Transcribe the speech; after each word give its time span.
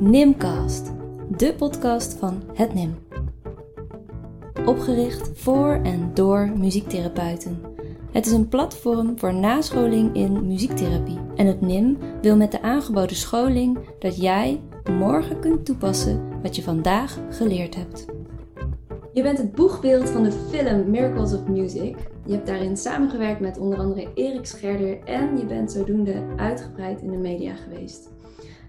Nimcast, 0.00 0.92
de 1.36 1.54
podcast 1.54 2.14
van 2.14 2.42
het 2.54 2.74
NIM. 2.74 2.94
Opgericht 4.66 5.30
voor 5.34 5.80
en 5.82 6.10
door 6.14 6.52
muziektherapeuten. 6.56 7.60
Het 8.12 8.26
is 8.26 8.32
een 8.32 8.48
platform 8.48 9.18
voor 9.18 9.34
nascholing 9.34 10.14
in 10.14 10.46
muziektherapie. 10.46 11.18
En 11.36 11.46
het 11.46 11.60
NIM 11.60 11.98
wil 12.20 12.36
met 12.36 12.50
de 12.50 12.62
aangeboden 12.62 13.16
scholing 13.16 13.78
dat 13.98 14.20
jij 14.20 14.60
morgen 14.90 15.40
kunt 15.40 15.64
toepassen 15.64 16.40
wat 16.42 16.56
je 16.56 16.62
vandaag 16.62 17.18
geleerd 17.30 17.74
hebt. 17.74 18.06
Je 19.12 19.22
bent 19.22 19.38
het 19.38 19.52
boegbeeld 19.52 20.10
van 20.10 20.22
de 20.22 20.32
film 20.32 20.90
Miracles 20.90 21.32
of 21.32 21.46
Music. 21.46 21.96
Je 22.24 22.32
hebt 22.32 22.46
daarin 22.46 22.76
samengewerkt 22.76 23.40
met 23.40 23.58
onder 23.58 23.78
andere 23.78 24.08
Erik 24.14 24.46
Scherder 24.46 24.98
en 25.04 25.38
je 25.38 25.46
bent 25.46 25.72
zodoende 25.72 26.22
uitgebreid 26.36 27.02
in 27.02 27.10
de 27.10 27.16
media 27.16 27.54
geweest. 27.54 28.14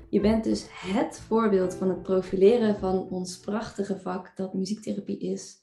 Je 0.09 0.19
bent 0.19 0.43
dus 0.43 0.65
het 0.69 1.19
voorbeeld 1.19 1.75
van 1.75 1.89
het 1.89 2.01
profileren 2.01 2.79
van 2.79 3.09
ons 3.09 3.39
prachtige 3.39 3.99
vak 3.99 4.35
dat 4.35 4.53
muziektherapie 4.53 5.19
is. 5.19 5.59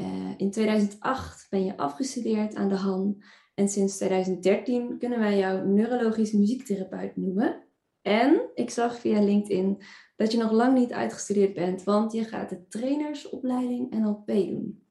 Uh, 0.00 0.34
in 0.36 0.50
2008 0.50 1.46
ben 1.50 1.64
je 1.64 1.76
afgestudeerd 1.76 2.54
aan 2.54 2.68
de 2.68 2.74
Han 2.74 3.22
en 3.54 3.68
sinds 3.68 3.96
2013 3.96 4.98
kunnen 4.98 5.18
wij 5.18 5.38
jou 5.38 5.66
neurologisch 5.66 6.32
muziektherapeut 6.32 7.16
noemen. 7.16 7.62
En 8.02 8.50
ik 8.54 8.70
zag 8.70 8.98
via 8.98 9.22
LinkedIn 9.22 9.82
dat 10.16 10.32
je 10.32 10.38
nog 10.38 10.50
lang 10.50 10.74
niet 10.78 10.92
uitgestudeerd 10.92 11.54
bent, 11.54 11.84
want 11.84 12.12
je 12.12 12.24
gaat 12.24 12.48
de 12.48 12.66
trainersopleiding 12.68 13.90
NLP 13.90 14.26
doen. 14.26 14.86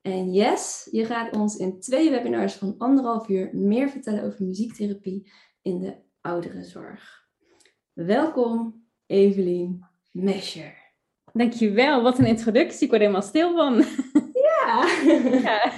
En 0.00 0.32
yes, 0.32 0.88
je 0.90 1.04
gaat 1.04 1.36
ons 1.36 1.56
in 1.56 1.80
twee 1.80 2.10
webinars 2.10 2.54
van 2.54 2.74
anderhalf 2.78 3.28
uur 3.28 3.50
meer 3.56 3.88
vertellen 3.88 4.24
over 4.24 4.44
muziektherapie 4.44 5.32
in 5.62 5.80
de 5.80 5.96
ouderenzorg. 6.20 7.21
Welkom, 7.92 8.84
Evelien 9.06 9.84
Mescher. 10.10 10.74
Dankjewel, 11.32 12.02
wat 12.02 12.18
een 12.18 12.26
introductie. 12.26 12.82
Ik 12.82 12.88
word 12.88 13.00
helemaal 13.00 13.22
stil 13.22 13.54
van. 13.56 13.84
Ja, 14.32 14.86
ja. 15.42 15.72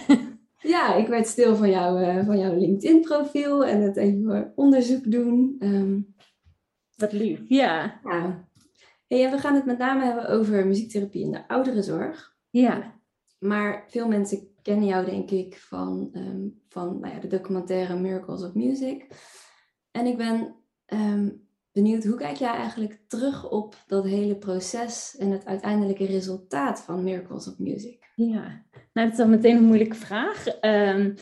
ja 0.59 0.95
ik 0.95 1.07
werd 1.07 1.27
stil 1.27 1.57
van, 1.57 1.71
jou, 1.71 2.01
uh, 2.01 2.27
van 2.27 2.39
jouw 2.39 2.59
LinkedIn-profiel 2.59 3.65
en 3.65 3.81
het 3.81 3.97
even 3.97 4.53
onderzoek 4.55 5.11
doen. 5.11 5.57
Um, 5.59 6.15
wat 6.97 7.13
lief, 7.13 7.41
ja. 7.49 8.01
ja. 8.05 8.49
Hey, 9.07 9.31
we 9.31 9.39
gaan 9.39 9.55
het 9.55 9.65
met 9.65 9.79
name 9.79 10.05
hebben 10.05 10.29
over 10.29 10.67
muziektherapie 10.67 11.25
in 11.25 11.33
de 11.33 11.49
ouderenzorg. 11.49 12.37
Ja. 12.51 13.01
Maar 13.39 13.85
veel 13.89 14.09
mensen 14.09 14.49
kennen 14.63 14.87
jou, 14.87 15.05
denk 15.05 15.31
ik, 15.31 15.57
van, 15.57 16.11
um, 16.13 16.63
van 16.69 17.01
nou 17.01 17.15
ja, 17.15 17.21
de 17.21 17.29
documentaire 17.29 17.99
Miracles 17.99 18.43
of 18.43 18.55
Music. 18.55 19.07
En 19.91 20.07
ik 20.07 20.17
ben 20.17 20.55
um, 20.87 21.43
benieuwd, 21.75 22.05
hoe 22.05 22.17
kijk 22.17 22.37
jij 22.37 22.55
eigenlijk 22.55 22.99
terug 23.07 23.51
op 23.51 23.77
dat 23.87 24.05
hele 24.05 24.37
proces 24.37 25.17
en 25.19 25.31
het 25.31 25.47
uiteindelijke 25.47 26.07
resultaat 26.07 26.81
van 26.81 27.05
Miracles 27.05 27.49
of 27.49 27.59
Music? 27.59 27.99
Ja, 28.15 28.65
nou 28.93 29.09
dat 29.09 29.13
is 29.13 29.25
al 29.25 29.29
meteen 29.29 29.57
een 29.57 29.65
moeilijke 29.65 29.97
vraag. 29.97 30.47
Um, 30.61 31.15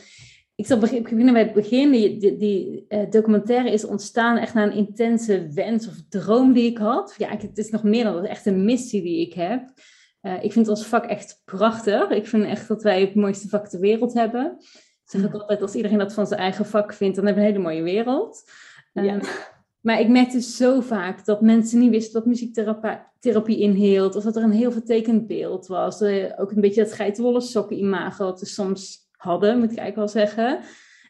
ik 0.55 0.65
zal 0.65 0.77
beginnen 0.77 1.33
bij 1.33 1.43
het 1.43 1.53
begin. 1.53 1.91
Die, 1.91 2.17
die, 2.17 2.37
die 2.37 2.85
uh, 2.89 3.09
documentaire 3.09 3.71
is 3.71 3.85
ontstaan 3.85 4.37
echt 4.37 4.53
na 4.53 4.63
een 4.63 4.73
intense 4.73 5.47
wens 5.53 5.87
of 5.87 5.95
droom 6.09 6.53
die 6.53 6.71
ik 6.71 6.77
had. 6.77 7.15
Ja, 7.17 7.29
het 7.29 7.57
is 7.57 7.69
nog 7.69 7.83
meer 7.83 8.03
dan 8.03 8.13
dat, 8.13 8.25
echt 8.25 8.45
een 8.45 8.65
missie 8.65 9.01
die 9.01 9.27
ik 9.27 9.33
heb. 9.33 9.73
Uh, 10.21 10.43
ik 10.43 10.51
vind 10.51 10.67
ons 10.67 10.85
vak 10.85 11.05
echt 11.05 11.41
prachtig. 11.45 12.09
Ik 12.09 12.27
vind 12.27 12.45
echt 12.45 12.67
dat 12.67 12.83
wij 12.83 13.01
het 13.01 13.15
mooiste 13.15 13.47
vak 13.47 13.67
ter 13.67 13.79
wereld 13.79 14.13
hebben. 14.13 14.55
Ik 14.59 15.09
zeg 15.09 15.25
ook 15.25 15.33
altijd, 15.33 15.61
als 15.61 15.75
iedereen 15.75 15.97
dat 15.97 16.13
van 16.13 16.27
zijn 16.27 16.39
eigen 16.39 16.65
vak 16.65 16.93
vindt, 16.93 17.15
dan 17.15 17.25
hebben 17.25 17.43
we 17.43 17.49
een 17.49 17.55
hele 17.55 17.67
mooie 17.67 17.83
wereld. 17.83 18.51
Um, 18.93 19.03
ja. 19.03 19.19
Maar 19.83 19.99
ik 19.99 20.09
merkte 20.09 20.41
zo 20.41 20.81
vaak 20.81 21.25
dat 21.25 21.41
mensen 21.41 21.79
niet 21.79 21.89
wisten 21.89 22.13
wat 22.13 22.25
muziektherapie 22.25 23.59
inhield. 23.59 24.15
Of 24.15 24.23
dat 24.23 24.35
er 24.35 24.43
een 24.43 24.51
heel 24.51 24.71
vertekend 24.71 25.27
beeld 25.27 25.67
was. 25.67 26.01
Uh, 26.01 26.25
ook 26.37 26.51
een 26.51 26.61
beetje 26.61 26.83
dat 26.83 26.93
geitenwolle 26.93 27.41
sokken 27.41 27.77
imago 27.77 28.25
wat 28.25 28.39
we 28.39 28.45
soms 28.45 29.09
hadden, 29.11 29.59
moet 29.59 29.71
ik 29.71 29.77
eigenlijk 29.77 30.13
wel 30.13 30.23
zeggen. 30.23 30.59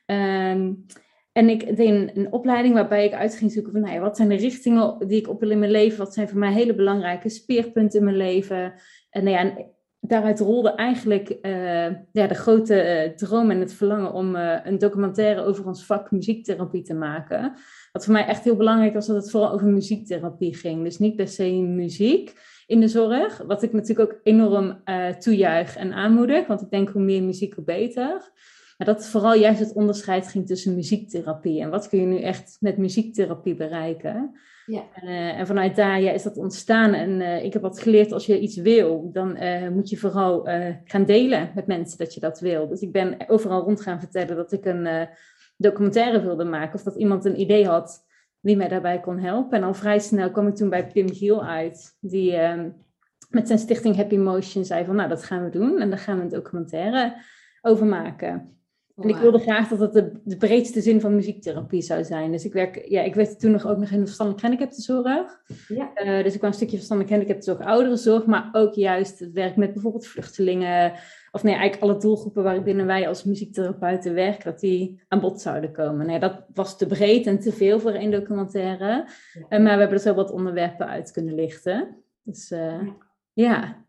Um, 0.05 0.85
en 1.31 1.49
ik 1.49 1.77
deed 1.77 2.15
een, 2.15 2.31
opleiding 2.31 2.73
waarbij 2.73 3.05
ik 3.05 3.13
uit 3.13 3.35
ging 3.35 3.51
zoeken 3.51 3.71
van 3.71 3.81
nou 3.81 3.93
ja, 3.93 3.99
wat 3.99 4.15
zijn 4.15 4.29
de 4.29 4.35
richtingen 4.35 5.07
die 5.07 5.19
ik 5.19 5.29
op 5.29 5.39
wil 5.39 5.49
in 5.49 5.59
mijn 5.59 5.71
leven. 5.71 5.97
Wat 5.97 6.13
zijn 6.13 6.29
voor 6.29 6.39
mij 6.39 6.53
hele 6.53 6.75
belangrijke 6.75 7.29
speerpunten 7.29 7.99
in 7.99 8.05
mijn 8.05 8.17
leven. 8.17 8.73
En 9.09 9.23
nou 9.23 9.37
ja, 9.37 9.65
daaruit 9.99 10.39
rolde 10.39 10.75
eigenlijk 10.75 11.29
uh, 11.41 11.91
ja, 12.11 12.27
de 12.27 12.33
grote 12.33 13.05
uh, 13.05 13.15
droom 13.15 13.51
en 13.51 13.59
het 13.59 13.73
verlangen 13.73 14.13
om 14.13 14.35
een 14.35 14.77
documentaire 14.77 15.43
over 15.43 15.65
ons 15.65 15.85
vak 15.85 16.11
muziektherapie 16.11 16.81
te 16.81 16.93
maken. 16.93 17.53
Wat 17.93 18.05
voor 18.05 18.13
mij 18.13 18.25
echt 18.25 18.43
heel 18.43 18.55
belangrijk 18.55 18.93
was, 18.93 19.07
dat 19.07 19.15
het 19.15 19.31
vooral 19.31 19.51
over 19.51 19.67
muziektherapie 19.67 20.55
ging. 20.55 20.83
Dus 20.83 20.99
niet 20.99 21.15
per 21.15 21.27
se 21.27 21.51
muziek 21.51 22.33
in 22.67 22.79
de 22.79 22.87
zorg, 22.87 23.37
wat 23.37 23.63
ik 23.63 23.73
natuurlijk 23.73 24.11
ook 24.11 24.19
enorm 24.23 24.83
toejuich 25.19 25.75
en 25.75 25.93
aanmoedig, 25.93 26.47
want 26.47 26.61
ik 26.61 26.69
denk 26.69 26.89
hoe 26.89 27.01
meer 27.01 27.23
muziek, 27.23 27.53
hoe 27.53 27.63
beter. 27.63 28.31
Maar 28.77 28.87
dat 28.87 29.07
vooral 29.07 29.33
juist 29.33 29.59
het 29.59 29.73
onderscheid 29.73 30.27
ging 30.27 30.47
tussen 30.47 30.75
muziektherapie 30.75 31.61
en 31.61 31.69
wat 31.69 31.89
kun 31.89 31.99
je 31.99 32.05
nu 32.05 32.21
echt 32.21 32.57
met 32.59 32.77
muziektherapie 32.77 33.55
bereiken. 33.55 34.39
Ja. 34.65 34.83
Uh, 35.03 35.39
en 35.39 35.47
vanuit 35.47 35.75
daar 35.75 36.01
ja, 36.01 36.11
is 36.11 36.23
dat 36.23 36.37
ontstaan. 36.37 36.93
En 36.93 37.09
uh, 37.09 37.43
ik 37.43 37.53
heb 37.53 37.61
wat 37.61 37.79
geleerd, 37.79 38.11
als 38.11 38.25
je 38.25 38.39
iets 38.39 38.55
wil, 38.55 39.09
dan 39.13 39.43
uh, 39.43 39.69
moet 39.69 39.89
je 39.89 39.97
vooral 39.97 40.47
gaan 40.83 41.05
delen 41.05 41.51
met 41.55 41.67
mensen 41.67 41.97
dat 41.97 42.13
je 42.13 42.19
dat 42.19 42.39
wil. 42.39 42.67
Dus 42.67 42.81
ik 42.81 42.91
ben 42.91 43.17
overal 43.27 43.63
rond 43.63 43.81
gaan 43.81 43.99
vertellen 43.99 44.35
dat 44.35 44.51
ik 44.51 44.65
een 44.65 45.07
documentaire 45.63 46.21
wilde 46.21 46.43
maken. 46.43 46.75
Of 46.75 46.83
dat 46.83 46.95
iemand 46.95 47.25
een 47.25 47.39
idee 47.39 47.67
had 47.67 48.05
die 48.39 48.57
mij 48.57 48.67
daarbij 48.67 48.99
kon 48.99 49.19
helpen. 49.19 49.57
En 49.57 49.63
al 49.63 49.73
vrij 49.73 49.99
snel 49.99 50.31
kwam 50.31 50.47
ik 50.47 50.55
toen 50.55 50.69
bij 50.69 50.87
Pim 50.87 51.13
Giel 51.13 51.45
uit. 51.45 51.97
Die 51.99 52.35
ehm, 52.35 52.69
met 53.29 53.47
zijn 53.47 53.59
stichting 53.59 53.95
Happy 53.95 54.17
Motion 54.17 54.65
zei 54.65 54.85
van, 54.85 54.95
nou 54.95 55.09
dat 55.09 55.23
gaan 55.23 55.43
we 55.43 55.49
doen. 55.49 55.79
En 55.79 55.89
daar 55.89 55.99
gaan 55.99 56.17
we 56.17 56.23
een 56.23 56.29
documentaire 56.29 57.15
over 57.61 57.85
maken. 57.85 58.57
En 58.95 59.09
ik 59.09 59.15
wilde 59.15 59.39
graag 59.39 59.67
dat 59.67 59.79
het 59.79 59.93
de, 59.93 60.11
de, 60.23 60.37
breedste 60.37 60.81
zin 60.81 61.01
van 61.01 61.15
muziektherapie 61.15 61.81
zou 61.81 62.03
zijn. 62.03 62.31
Dus 62.31 62.45
ik, 62.45 62.53
werk, 62.53 62.89
ja, 62.89 63.01
ik 63.01 63.15
werkte 63.15 63.35
toen 63.35 63.51
nog 63.51 63.67
ook 63.67 63.77
nog 63.77 63.89
in 63.89 63.99
de 63.99 64.05
verstandelijk 64.05 64.43
gehandicaptenzorg. 64.43 65.41
Ja. 65.67 65.91
Uh, 65.95 66.23
dus 66.23 66.33
ik 66.33 66.37
kwam 66.37 66.49
een 66.49 66.55
stukje 66.55 66.75
verstandelijk 66.75 67.13
gehandicaptenzorg, 67.13 67.67
ouderenzorg, 67.67 68.25
maar 68.25 68.49
ook 68.51 68.73
juist 68.73 69.19
het 69.19 69.31
werk 69.31 69.55
met 69.55 69.73
bijvoorbeeld 69.73 70.07
vluchtelingen. 70.07 70.93
Of 71.31 71.43
nee, 71.43 71.53
eigenlijk 71.53 71.83
alle 71.83 72.01
doelgroepen 72.01 72.43
waarbinnen 72.43 72.85
wij 72.85 73.07
als 73.07 73.23
muziektherapeuten 73.23 74.13
werken, 74.13 74.51
dat 74.51 74.59
die 74.59 75.01
aan 75.07 75.19
bod 75.19 75.41
zouden 75.41 75.71
komen. 75.71 76.05
Nee, 76.05 76.19
dat 76.19 76.45
was 76.53 76.77
te 76.77 76.87
breed 76.87 77.27
en 77.27 77.39
te 77.39 77.51
veel 77.51 77.79
voor 77.79 77.91
één 77.91 78.11
documentaire. 78.11 78.85
Ja. 78.85 79.41
Uh, 79.41 79.49
maar 79.49 79.73
we 79.73 79.79
hebben 79.79 79.97
er 79.97 79.99
zo 79.99 80.13
wat 80.13 80.31
onderwerpen 80.31 80.87
uit 80.87 81.11
kunnen 81.11 81.35
lichten. 81.35 82.03
Dus 82.23 82.51
uh, 82.51 82.87
ja. 83.33 83.85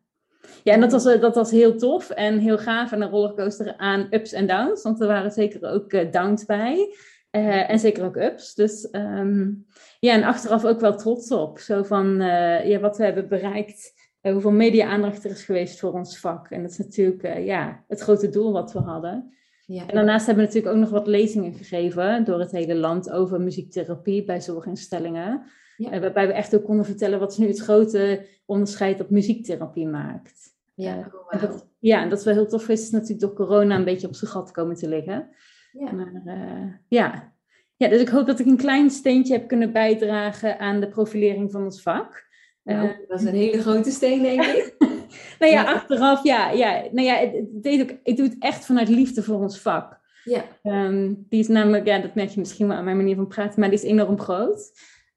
Ja, 0.63 0.73
en 0.73 0.81
dat 0.81 0.93
was, 0.93 1.07
eh, 1.07 1.21
dat 1.21 1.35
was 1.35 1.51
heel 1.51 1.77
tof 1.77 2.11
en 2.11 2.39
heel 2.39 2.59
gaaf. 2.59 2.93
En 2.93 3.03
een 3.03 3.11
rollercoaster 3.11 3.77
aan 3.77 4.07
ups 4.11 4.33
en 4.33 4.47
downs. 4.47 4.83
Want 4.83 5.01
er 5.01 5.07
waren 5.07 5.31
zeker 5.31 5.71
ook 5.71 5.93
uh, 5.93 6.11
downs 6.11 6.45
bij. 6.45 6.95
Uh, 7.31 7.71
en 7.71 7.79
zeker 7.79 8.05
ook 8.05 8.17
ups. 8.17 8.55
Dus 8.55 8.89
um, 8.93 9.67
ja, 10.01 10.13
en 10.13 10.23
achteraf 10.23 10.65
ook 10.65 10.81
wel 10.81 10.97
trots 10.97 11.31
op. 11.31 11.59
Zo 11.59 11.83
van 11.83 12.21
uh, 12.21 12.67
ja, 12.67 12.81
wat 12.81 12.97
we 12.97 13.05
hebben 13.05 13.29
bereikt. 13.29 13.93
hoeveel 14.21 14.51
media-aandacht 14.51 15.25
er 15.25 15.31
is 15.31 15.45
geweest 15.45 15.81
voor 15.81 15.93
ons 15.93 16.19
vak. 16.19 16.51
En 16.51 16.63
dat 16.63 16.71
is 16.71 16.79
natuurlijk 16.79 17.39
ja, 17.39 17.85
het 17.89 18.01
grote 18.01 18.29
doel 18.29 18.53
wat 18.53 18.73
we 18.73 18.79
hadden. 18.79 19.35
Ja. 19.67 19.87
En 19.87 19.95
daarnaast 19.95 20.27
hebben 20.27 20.45
we 20.45 20.51
natuurlijk 20.51 20.77
ook 20.77 20.83
nog 20.83 21.01
wat 21.01 21.07
lezingen 21.07 21.55
gegeven 21.55 22.25
door 22.25 22.39
het 22.39 22.51
hele 22.51 22.75
land 22.75 23.11
over 23.11 23.41
muziektherapie 23.41 24.25
bij 24.25 24.41
zorginstellingen. 24.41 25.43
Ja. 25.77 26.01
waarbij 26.01 26.27
we 26.27 26.33
echt 26.33 26.55
ook 26.55 26.65
konden 26.65 26.85
vertellen 26.85 27.19
wat 27.19 27.31
is 27.31 27.39
nu 27.39 27.47
het 27.47 27.61
grote 27.61 28.27
onderscheid 28.47 28.99
dat 28.99 29.11
muziektherapie 29.11 29.89
maakt. 29.89 30.55
Ja, 30.75 30.99
uh, 30.99 31.07
wow. 31.13 31.27
en 31.29 31.41
dat, 31.41 31.67
ja, 31.79 32.03
en 32.03 32.09
dat 32.09 32.19
is 32.19 32.25
wel 32.25 32.35
heel 32.35 32.47
tof 32.47 32.69
is, 32.69 32.83
is 32.83 32.91
natuurlijk 32.91 33.21
door 33.21 33.35
corona 33.35 33.77
een 33.77 33.85
beetje 33.85 34.07
op 34.07 34.15
zijn 34.15 34.31
gat 34.31 34.51
komen 34.51 34.77
te 34.77 34.89
liggen. 34.89 35.29
Ja. 35.73 35.93
Maar 35.93 36.23
uh, 36.25 36.73
ja. 36.89 37.33
ja, 37.77 37.89
dus 37.89 38.01
ik 38.01 38.09
hoop 38.09 38.27
dat 38.27 38.39
ik 38.39 38.47
een 38.47 38.57
klein 38.57 38.91
steentje 38.91 39.33
heb 39.33 39.49
kunnen 39.49 39.73
bijdragen 39.73 40.59
aan 40.59 40.81
de 40.81 40.89
profilering 40.89 41.53
van 41.53 41.65
ons 41.65 41.83
vak. 41.83 42.27
Nou, 42.63 42.87
uh, 42.87 42.93
dat 43.09 43.21
is 43.21 43.27
een 43.27 43.35
hele 43.35 43.61
grote 43.61 43.91
steen, 43.91 44.23
denk 44.23 44.43
ik. 44.43 44.75
nou 45.39 45.53
ja, 45.53 45.65
achteraf, 45.65 46.25
ja. 46.25 46.51
ja 46.51 46.83
nou 46.93 47.07
ja, 47.07 47.15
het, 47.15 47.33
het 47.63 47.81
ook, 47.81 47.99
ik 48.03 48.17
doe 48.17 48.27
het 48.27 48.37
echt 48.39 48.67
vanuit 48.67 48.89
liefde 48.89 49.23
voor 49.23 49.41
ons 49.41 49.61
vak. 49.61 50.03
Ja. 50.25 50.45
Um, 50.63 51.27
die 51.29 51.41
is 51.41 51.49
namelijk, 51.49 51.87
ja, 51.87 51.99
dat 51.99 52.15
merk 52.15 52.29
je 52.29 52.41
misschien 52.41 52.69
wel 52.69 52.77
aan 52.77 52.85
mijn 52.85 52.97
manier 52.97 53.17
van 53.17 53.27
praten, 53.27 53.61
maar 53.61 53.71
die 53.71 53.79
is 53.79 53.85
enorm 53.85 54.21
groot. 54.21 54.73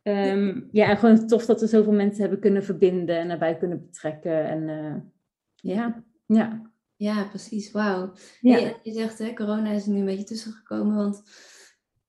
Um, 0.08 0.70
ja, 0.72 0.90
en 0.90 0.98
gewoon 0.98 1.28
tof 1.28 1.46
dat 1.46 1.60
we 1.60 1.68
zoveel 1.68 1.94
mensen 1.94 2.22
hebben 2.22 2.40
kunnen 2.40 2.64
verbinden 2.64 3.20
en 3.20 3.30
erbij 3.30 3.58
kunnen 3.58 3.82
betrekken. 3.82 4.48
En 4.48 4.68
uh, 4.68 4.96
ja, 5.56 6.04
ja. 6.26 6.72
Ja, 6.96 7.24
precies. 7.24 7.72
Wauw. 7.72 8.14
Ja. 8.42 8.58
Je, 8.58 8.76
je, 8.84 8.92
zegt, 8.92 9.20
hè, 9.20 9.34
corona 9.34 9.72
is 9.72 9.86
er 9.86 9.92
nu 9.92 10.00
een 10.00 10.06
beetje 10.06 10.24
tussengekomen, 10.24 10.96
want 10.96 11.24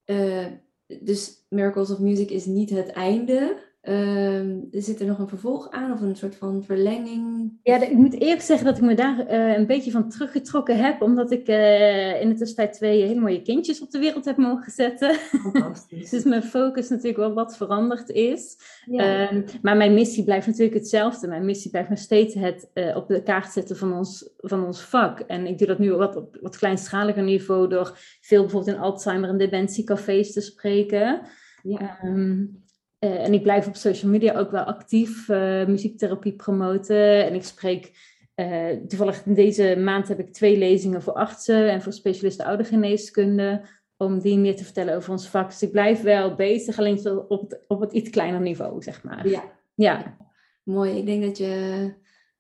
uh, 0.06 0.46
dus 0.86 1.46
Miracles 1.48 1.90
of 1.90 1.98
Music 1.98 2.30
is 2.30 2.46
niet 2.46 2.70
het 2.70 2.88
einde. 2.88 3.66
Ehm, 3.88 4.58
zit 4.70 5.00
er 5.00 5.06
nog 5.06 5.18
een 5.18 5.28
vervolg 5.28 5.70
aan 5.70 5.92
of 5.92 6.00
een 6.00 6.16
soort 6.16 6.36
van 6.36 6.64
verlenging? 6.64 7.52
Ja, 7.62 7.82
ik 7.82 7.92
moet 7.92 8.20
eerlijk 8.20 8.40
zeggen 8.40 8.66
dat 8.66 8.76
ik 8.76 8.82
me 8.82 8.94
daar 8.94 9.26
eh, 9.26 9.56
een 9.56 9.66
beetje 9.66 9.90
van 9.90 10.08
teruggetrokken 10.08 10.76
heb, 10.76 11.02
omdat 11.02 11.30
ik 11.30 11.48
uh, 11.48 12.20
in 12.20 12.28
de 12.28 12.34
tussentijd 12.34 12.72
twee 12.72 13.02
hele 13.02 13.20
mooie 13.20 13.42
kindjes 13.42 13.80
op 13.80 13.90
de 13.90 13.98
wereld 13.98 14.24
heb 14.24 14.36
mogen 14.36 14.72
zetten. 14.72 15.14
Fantastisch. 15.14 16.10
dus 16.14 16.24
mijn 16.24 16.42
focus 16.42 16.88
natuurlijk 16.88 17.18
wel 17.18 17.32
wat 17.32 17.56
veranderd 17.56 18.08
is. 18.08 18.56
Ja. 18.84 19.28
Ehm, 19.28 19.42
maar 19.62 19.76
mijn 19.76 19.94
missie 19.94 20.24
blijft 20.24 20.46
natuurlijk 20.46 20.74
hetzelfde. 20.74 21.28
Mijn 21.28 21.44
missie 21.44 21.70
blijft 21.70 21.88
nog 21.88 21.98
steeds 21.98 22.34
het 22.34 22.70
uh, 22.74 22.96
op 22.96 23.08
de 23.08 23.22
kaart 23.22 23.52
zetten 23.52 23.76
van 23.76 23.92
ons, 23.92 24.30
van 24.36 24.64
ons 24.64 24.80
vak. 24.80 25.20
En 25.20 25.46
ik 25.46 25.58
doe 25.58 25.66
dat 25.66 25.78
nu 25.78 25.92
wat 25.92 26.16
op 26.16 26.38
wat 26.40 26.58
kleinschaliger 26.58 27.22
niveau 27.22 27.68
door 27.68 27.98
veel 28.20 28.42
bijvoorbeeld 28.42 28.76
in 28.76 28.82
Alzheimer 28.82 29.28
en 29.28 29.38
dementiecafés 29.38 30.32
te 30.32 30.40
spreken. 30.40 31.20
Ja. 31.62 31.98
Um, 32.04 32.66
uh, 33.00 33.24
en 33.24 33.32
ik 33.32 33.42
blijf 33.42 33.66
op 33.66 33.76
social 33.76 34.10
media 34.10 34.38
ook 34.38 34.50
wel 34.50 34.62
actief 34.62 35.28
uh, 35.28 35.66
muziektherapie 35.66 36.32
promoten. 36.32 37.26
En 37.26 37.34
ik 37.34 37.44
spreek, 37.44 37.92
uh, 38.36 38.70
toevallig 38.70 39.22
deze 39.22 39.76
maand 39.78 40.08
heb 40.08 40.18
ik 40.18 40.32
twee 40.32 40.58
lezingen 40.58 41.02
voor 41.02 41.12
artsen 41.12 41.70
en 41.70 41.82
voor 41.82 41.92
specialisten 41.92 42.44
oudergeneeskunde. 42.44 43.62
Om 43.96 44.20
die 44.20 44.38
meer 44.38 44.56
te 44.56 44.64
vertellen 44.64 44.96
over 44.96 45.12
ons 45.12 45.28
vak. 45.28 45.48
Dus 45.48 45.62
ik 45.62 45.70
blijf 45.70 46.02
wel 46.02 46.34
bezig, 46.34 46.78
alleen 46.78 47.06
op 47.28 47.40
het, 47.40 47.64
op 47.66 47.80
het 47.80 47.92
iets 47.92 48.10
kleiner 48.10 48.40
niveau, 48.40 48.82
zeg 48.82 49.02
maar. 49.02 49.28
Ja. 49.28 49.42
ja. 49.74 50.16
Mooi. 50.62 50.96
Ik 50.96 51.06
denk 51.06 51.22
dat 51.22 51.38
je, 51.38 51.92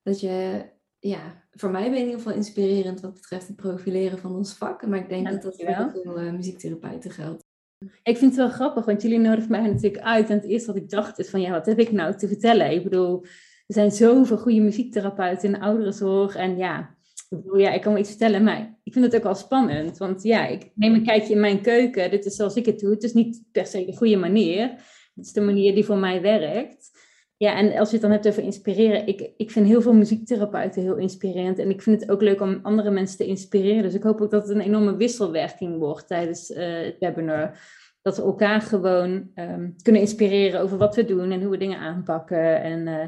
dat 0.02 0.20
je, 0.20 0.64
ja, 0.98 1.46
voor 1.50 1.70
mij 1.70 1.82
ben 1.82 1.92
je 1.92 1.98
in 1.98 2.04
ieder 2.04 2.20
geval 2.20 2.36
inspirerend 2.36 3.00
wat 3.00 3.14
betreft 3.14 3.46
het 3.46 3.56
profileren 3.56 4.18
van 4.18 4.34
ons 4.34 4.54
vak. 4.54 4.86
Maar 4.86 4.98
ik 4.98 5.08
denk 5.08 5.30
dat 5.30 5.42
dat 5.42 5.56
voor 5.56 5.90
veel 5.92 6.32
muziektherapeuten 6.32 7.10
geldt. 7.10 7.47
Ik 7.78 8.16
vind 8.16 8.30
het 8.30 8.36
wel 8.36 8.48
grappig, 8.48 8.84
want 8.84 9.02
jullie 9.02 9.18
nodigen 9.18 9.50
mij 9.50 9.60
natuurlijk 9.60 10.02
uit. 10.02 10.30
En 10.30 10.36
het 10.36 10.44
eerste 10.48 10.72
wat 10.72 10.82
ik 10.82 10.90
dacht 10.90 11.18
is 11.18 11.28
van, 11.28 11.40
ja, 11.40 11.50
wat 11.50 11.66
heb 11.66 11.78
ik 11.78 11.92
nou 11.92 12.16
te 12.16 12.28
vertellen? 12.28 12.70
Ik 12.70 12.82
bedoel, 12.82 13.22
er 13.66 13.74
zijn 13.74 13.90
zoveel 13.90 14.38
goede 14.38 14.60
muziektherapeuten 14.60 15.44
in 15.44 15.52
de 15.52 15.60
ouderenzorg. 15.60 16.36
En 16.36 16.56
ja, 16.56 16.96
ik 17.28 17.42
bedoel, 17.42 17.58
ja, 17.58 17.72
ik 17.72 17.80
kan 17.80 17.92
wel 17.92 18.00
iets 18.00 18.10
vertellen, 18.10 18.42
maar 18.42 18.78
ik 18.82 18.92
vind 18.92 19.04
het 19.04 19.16
ook 19.16 19.22
wel 19.22 19.34
spannend. 19.34 19.98
Want 19.98 20.22
ja, 20.22 20.46
ik 20.46 20.70
neem 20.74 20.94
een 20.94 21.04
kijkje 21.04 21.34
in 21.34 21.40
mijn 21.40 21.60
keuken. 21.60 22.10
Dit 22.10 22.24
is 22.24 22.36
zoals 22.36 22.56
ik 22.56 22.66
het 22.66 22.78
doe. 22.78 22.90
Het 22.90 23.02
is 23.02 23.12
niet 23.12 23.42
per 23.52 23.66
se 23.66 23.84
de 23.84 23.96
goede 23.96 24.16
manier. 24.16 24.68
Het 25.14 25.26
is 25.26 25.32
de 25.32 25.40
manier 25.40 25.74
die 25.74 25.84
voor 25.84 25.98
mij 25.98 26.22
werkt. 26.22 26.90
Ja, 27.38 27.56
en 27.56 27.78
als 27.78 27.88
je 27.88 27.92
het 27.92 28.02
dan 28.02 28.10
hebt 28.10 28.28
over 28.28 28.42
inspireren, 28.42 29.06
ik, 29.06 29.30
ik 29.36 29.50
vind 29.50 29.66
heel 29.66 29.82
veel 29.82 29.94
muziektherapeuten 29.94 30.82
heel 30.82 30.96
inspirerend. 30.96 31.58
En 31.58 31.70
ik 31.70 31.82
vind 31.82 32.00
het 32.00 32.10
ook 32.10 32.22
leuk 32.22 32.40
om 32.40 32.58
andere 32.62 32.90
mensen 32.90 33.16
te 33.16 33.26
inspireren. 33.26 33.82
Dus 33.82 33.94
ik 33.94 34.02
hoop 34.02 34.20
ook 34.20 34.30
dat 34.30 34.48
het 34.48 34.56
een 34.56 34.64
enorme 34.64 34.96
wisselwerking 34.96 35.78
wordt 35.78 36.06
tijdens 36.06 36.50
uh, 36.50 36.84
het 36.84 36.96
webinar. 36.98 37.58
Dat 38.02 38.16
we 38.16 38.22
elkaar 38.22 38.60
gewoon 38.60 39.30
um, 39.34 39.74
kunnen 39.82 40.00
inspireren 40.00 40.60
over 40.60 40.78
wat 40.78 40.94
we 40.94 41.04
doen 41.04 41.30
en 41.30 41.40
hoe 41.40 41.50
we 41.50 41.56
dingen 41.56 41.78
aanpakken. 41.78 42.62
En 42.62 42.86
uh, 42.86 43.06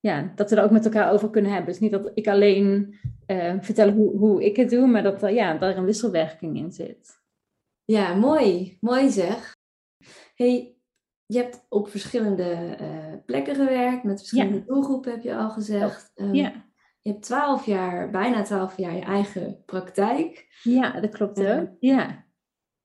ja, 0.00 0.32
dat 0.34 0.50
we 0.50 0.56
er 0.56 0.64
ook 0.64 0.70
met 0.70 0.84
elkaar 0.84 1.12
over 1.12 1.30
kunnen 1.30 1.50
hebben. 1.50 1.70
Dus 1.70 1.80
niet 1.80 1.92
dat 1.92 2.10
ik 2.14 2.28
alleen 2.28 2.94
uh, 3.26 3.54
vertel 3.60 3.90
hoe, 3.90 4.16
hoe 4.16 4.44
ik 4.44 4.56
het 4.56 4.70
doe, 4.70 4.86
maar 4.86 5.02
dat 5.02 5.22
uh, 5.22 5.34
ja, 5.34 5.58
daar 5.58 5.76
een 5.76 5.84
wisselwerking 5.84 6.56
in 6.56 6.72
zit. 6.72 7.20
Ja, 7.84 8.14
mooi. 8.14 8.76
Mooi 8.80 9.10
zeg. 9.10 9.56
Hey, 10.34 10.77
je 11.28 11.38
hebt 11.38 11.66
op 11.68 11.88
verschillende 11.88 12.76
uh, 12.80 13.14
plekken 13.26 13.54
gewerkt, 13.54 14.04
met 14.04 14.18
verschillende 14.18 14.64
doelgroepen 14.64 15.12
heb 15.12 15.22
je 15.22 15.36
al 15.36 15.50
gezegd. 15.50 16.12
Um, 16.14 16.34
ja. 16.34 16.52
Je 17.00 17.10
hebt 17.10 17.22
twaalf 17.24 17.66
jaar, 17.66 18.10
bijna 18.10 18.42
twaalf 18.42 18.76
jaar 18.76 18.94
je 18.94 19.00
eigen 19.00 19.62
praktijk. 19.66 20.46
Ja, 20.62 21.00
dat 21.00 21.10
klopt 21.10 21.38
ook. 21.38 21.46
Uh, 21.46 21.68
ja. 21.78 22.24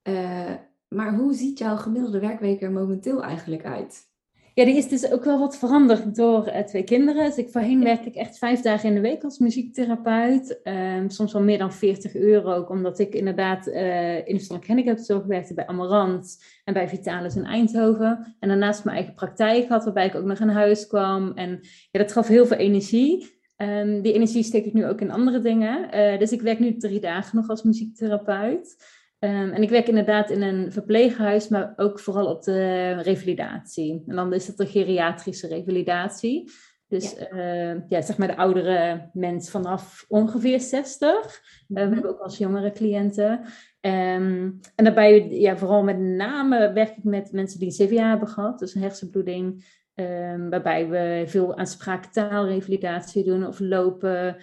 Uh, 0.04 0.56
maar 0.88 1.16
hoe 1.16 1.34
ziet 1.34 1.58
jouw 1.58 1.76
gemiddelde 1.76 2.20
werkweek 2.20 2.62
er 2.62 2.72
momenteel 2.72 3.24
eigenlijk 3.24 3.66
uit? 3.66 4.12
Ja, 4.56 4.66
die 4.66 4.78
is 4.78 4.88
dus 4.88 5.12
ook 5.12 5.24
wel 5.24 5.40
wat 5.40 5.58
veranderd 5.58 6.16
door 6.16 6.48
uh, 6.48 6.60
twee 6.60 6.84
kinderen. 6.84 7.26
Dus 7.26 7.38
ik, 7.38 7.50
voorheen 7.50 7.84
werkte 7.84 8.08
ik 8.08 8.16
echt 8.16 8.38
vijf 8.38 8.62
dagen 8.62 8.90
in 8.90 8.96
de 8.96 9.02
week 9.02 9.24
als 9.24 9.38
muziektherapeut. 9.38 10.60
Um, 10.64 11.10
soms 11.10 11.34
wel 11.34 11.42
meer 11.42 11.58
dan 11.58 11.74
40 11.74 12.16
euro 12.16 12.54
ook, 12.54 12.70
omdat 12.70 13.00
ik 13.00 13.14
inderdaad 13.14 13.68
uh, 13.68 14.18
in 14.18 14.24
de 14.24 14.34
verstandelijke 14.34 14.74
handicapzorg 14.74 15.26
werkte 15.26 15.54
bij 15.54 15.68
Amarant 15.68 16.44
en 16.64 16.74
bij 16.74 16.88
Vitalis 16.88 17.36
in 17.36 17.46
Eindhoven. 17.46 18.36
En 18.40 18.48
daarnaast 18.48 18.84
mijn 18.84 18.98
eigen 18.98 19.14
praktijk 19.14 19.68
had, 19.68 19.84
waarbij 19.84 20.06
ik 20.06 20.16
ook 20.16 20.26
nog 20.26 20.40
naar 20.40 20.54
huis 20.54 20.88
kwam. 20.88 21.32
En 21.36 21.60
ja, 21.92 22.00
dat 22.00 22.12
gaf 22.12 22.28
heel 22.28 22.46
veel 22.46 22.58
energie. 22.58 23.42
Um, 23.58 24.02
die 24.02 24.14
energie 24.14 24.44
steek 24.44 24.66
ik 24.66 24.74
nu 24.74 24.88
ook 24.88 25.02
in 25.02 25.12
andere 25.12 25.40
dingen. 25.40 25.96
Uh, 25.96 26.20
dus 26.20 26.32
ik 26.32 26.42
werk 26.42 26.60
nu 26.60 26.78
drie 26.78 27.00
dagen 27.00 27.36
nog 27.36 27.50
als 27.50 27.64
muziektherapeut. 27.64 28.76
Um, 29.24 29.52
en 29.52 29.62
ik 29.62 29.70
werk 29.70 29.88
inderdaad 29.88 30.30
in 30.30 30.42
een 30.42 30.72
verpleeghuis, 30.72 31.48
maar 31.48 31.74
ook 31.76 32.00
vooral 32.00 32.26
op 32.26 32.44
de 32.44 32.92
revalidatie. 32.92 34.04
En 34.08 34.16
dan 34.16 34.34
is 34.34 34.48
het 34.48 34.58
de 34.58 34.66
geriatrische 34.66 35.48
revalidatie. 35.48 36.52
Dus 36.88 37.16
ja. 37.20 37.74
Uh, 37.74 37.82
ja, 37.88 38.02
zeg 38.02 38.18
maar 38.18 38.28
de 38.28 38.38
oudere 38.38 39.10
mens 39.14 39.50
vanaf 39.50 40.06
ongeveer 40.08 40.60
60. 40.60 41.10
Mm 41.10 41.18
-hmm. 41.18 41.84
uh, 41.84 41.90
we 41.90 41.94
hebben 41.94 42.12
ook 42.12 42.20
als 42.20 42.38
jongere 42.38 42.72
cliënten. 42.72 43.32
Um, 43.82 44.60
en 44.76 44.84
daarbij, 44.84 45.30
ja, 45.30 45.58
vooral 45.58 45.84
met 45.84 46.00
name 46.00 46.74
werk 46.74 46.98
ik 46.98 47.04
met 47.04 47.32
mensen 47.32 47.60
die 47.60 47.68
een 47.68 47.88
CVA 47.88 48.10
hebben 48.10 48.28
gehad, 48.28 48.60
dus 48.60 48.76
een 48.76 48.82
hersenbloeding. 48.82 49.66
Um, 49.96 50.50
waarbij 50.50 50.88
we 50.88 51.24
veel 51.28 51.58
aan 51.58 51.68
spraaktaalrevalidatie 51.68 53.24
doen 53.24 53.48
of 53.48 53.60
lopen. 53.60 54.38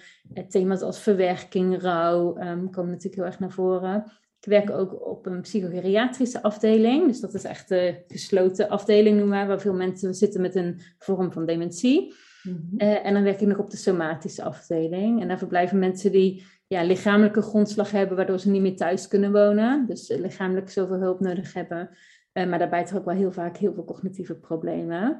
thema's 0.49 0.81
als 0.81 0.99
verwerking, 0.99 1.81
rouw 1.81 2.37
um, 2.37 2.69
komen 2.69 2.91
natuurlijk 2.91 3.15
heel 3.15 3.25
erg 3.25 3.39
naar 3.39 3.51
voren. 3.51 4.20
Ik 4.41 4.47
werk 4.47 4.69
ook 4.69 5.07
op 5.07 5.25
een 5.25 5.41
psychogeriatrische 5.41 6.41
afdeling. 6.43 7.07
Dus 7.07 7.19
dat 7.19 7.33
is 7.33 7.43
echt 7.43 7.69
de 7.69 8.03
gesloten 8.07 8.69
afdeling, 8.69 9.17
noem 9.19 9.27
maar, 9.27 9.47
waar 9.47 9.61
veel 9.61 9.73
mensen 9.73 10.13
zitten 10.13 10.41
met 10.41 10.55
een 10.55 10.81
vorm 10.97 11.31
van 11.31 11.45
dementie. 11.45 12.13
Mm-hmm. 12.43 12.73
uh, 12.77 13.05
en 13.05 13.13
dan 13.13 13.23
werk 13.23 13.41
ik 13.41 13.47
nog 13.47 13.57
op 13.57 13.69
de 13.69 13.77
somatische 13.77 14.43
afdeling. 14.43 15.21
En 15.21 15.27
daar 15.27 15.37
verblijven 15.37 15.79
mensen 15.79 16.11
die 16.11 16.43
ja, 16.67 16.83
lichamelijke 16.83 17.41
grondslag 17.41 17.91
hebben, 17.91 18.17
waardoor 18.17 18.39
ze 18.39 18.49
niet 18.49 18.61
meer 18.61 18.75
thuis 18.75 19.07
kunnen 19.07 19.31
wonen. 19.31 19.85
Dus 19.87 20.09
uh, 20.09 20.19
lichamelijk 20.19 20.69
zoveel 20.69 20.99
hulp 20.99 21.19
nodig 21.19 21.53
hebben. 21.53 21.89
Uh, 22.33 22.49
maar 22.49 22.59
daarbij 22.59 22.85
toch 22.85 22.97
ook 22.97 23.05
wel 23.05 23.15
heel 23.15 23.31
vaak 23.31 23.57
heel 23.57 23.73
veel 23.73 23.85
cognitieve 23.85 24.35
problemen. 24.35 25.19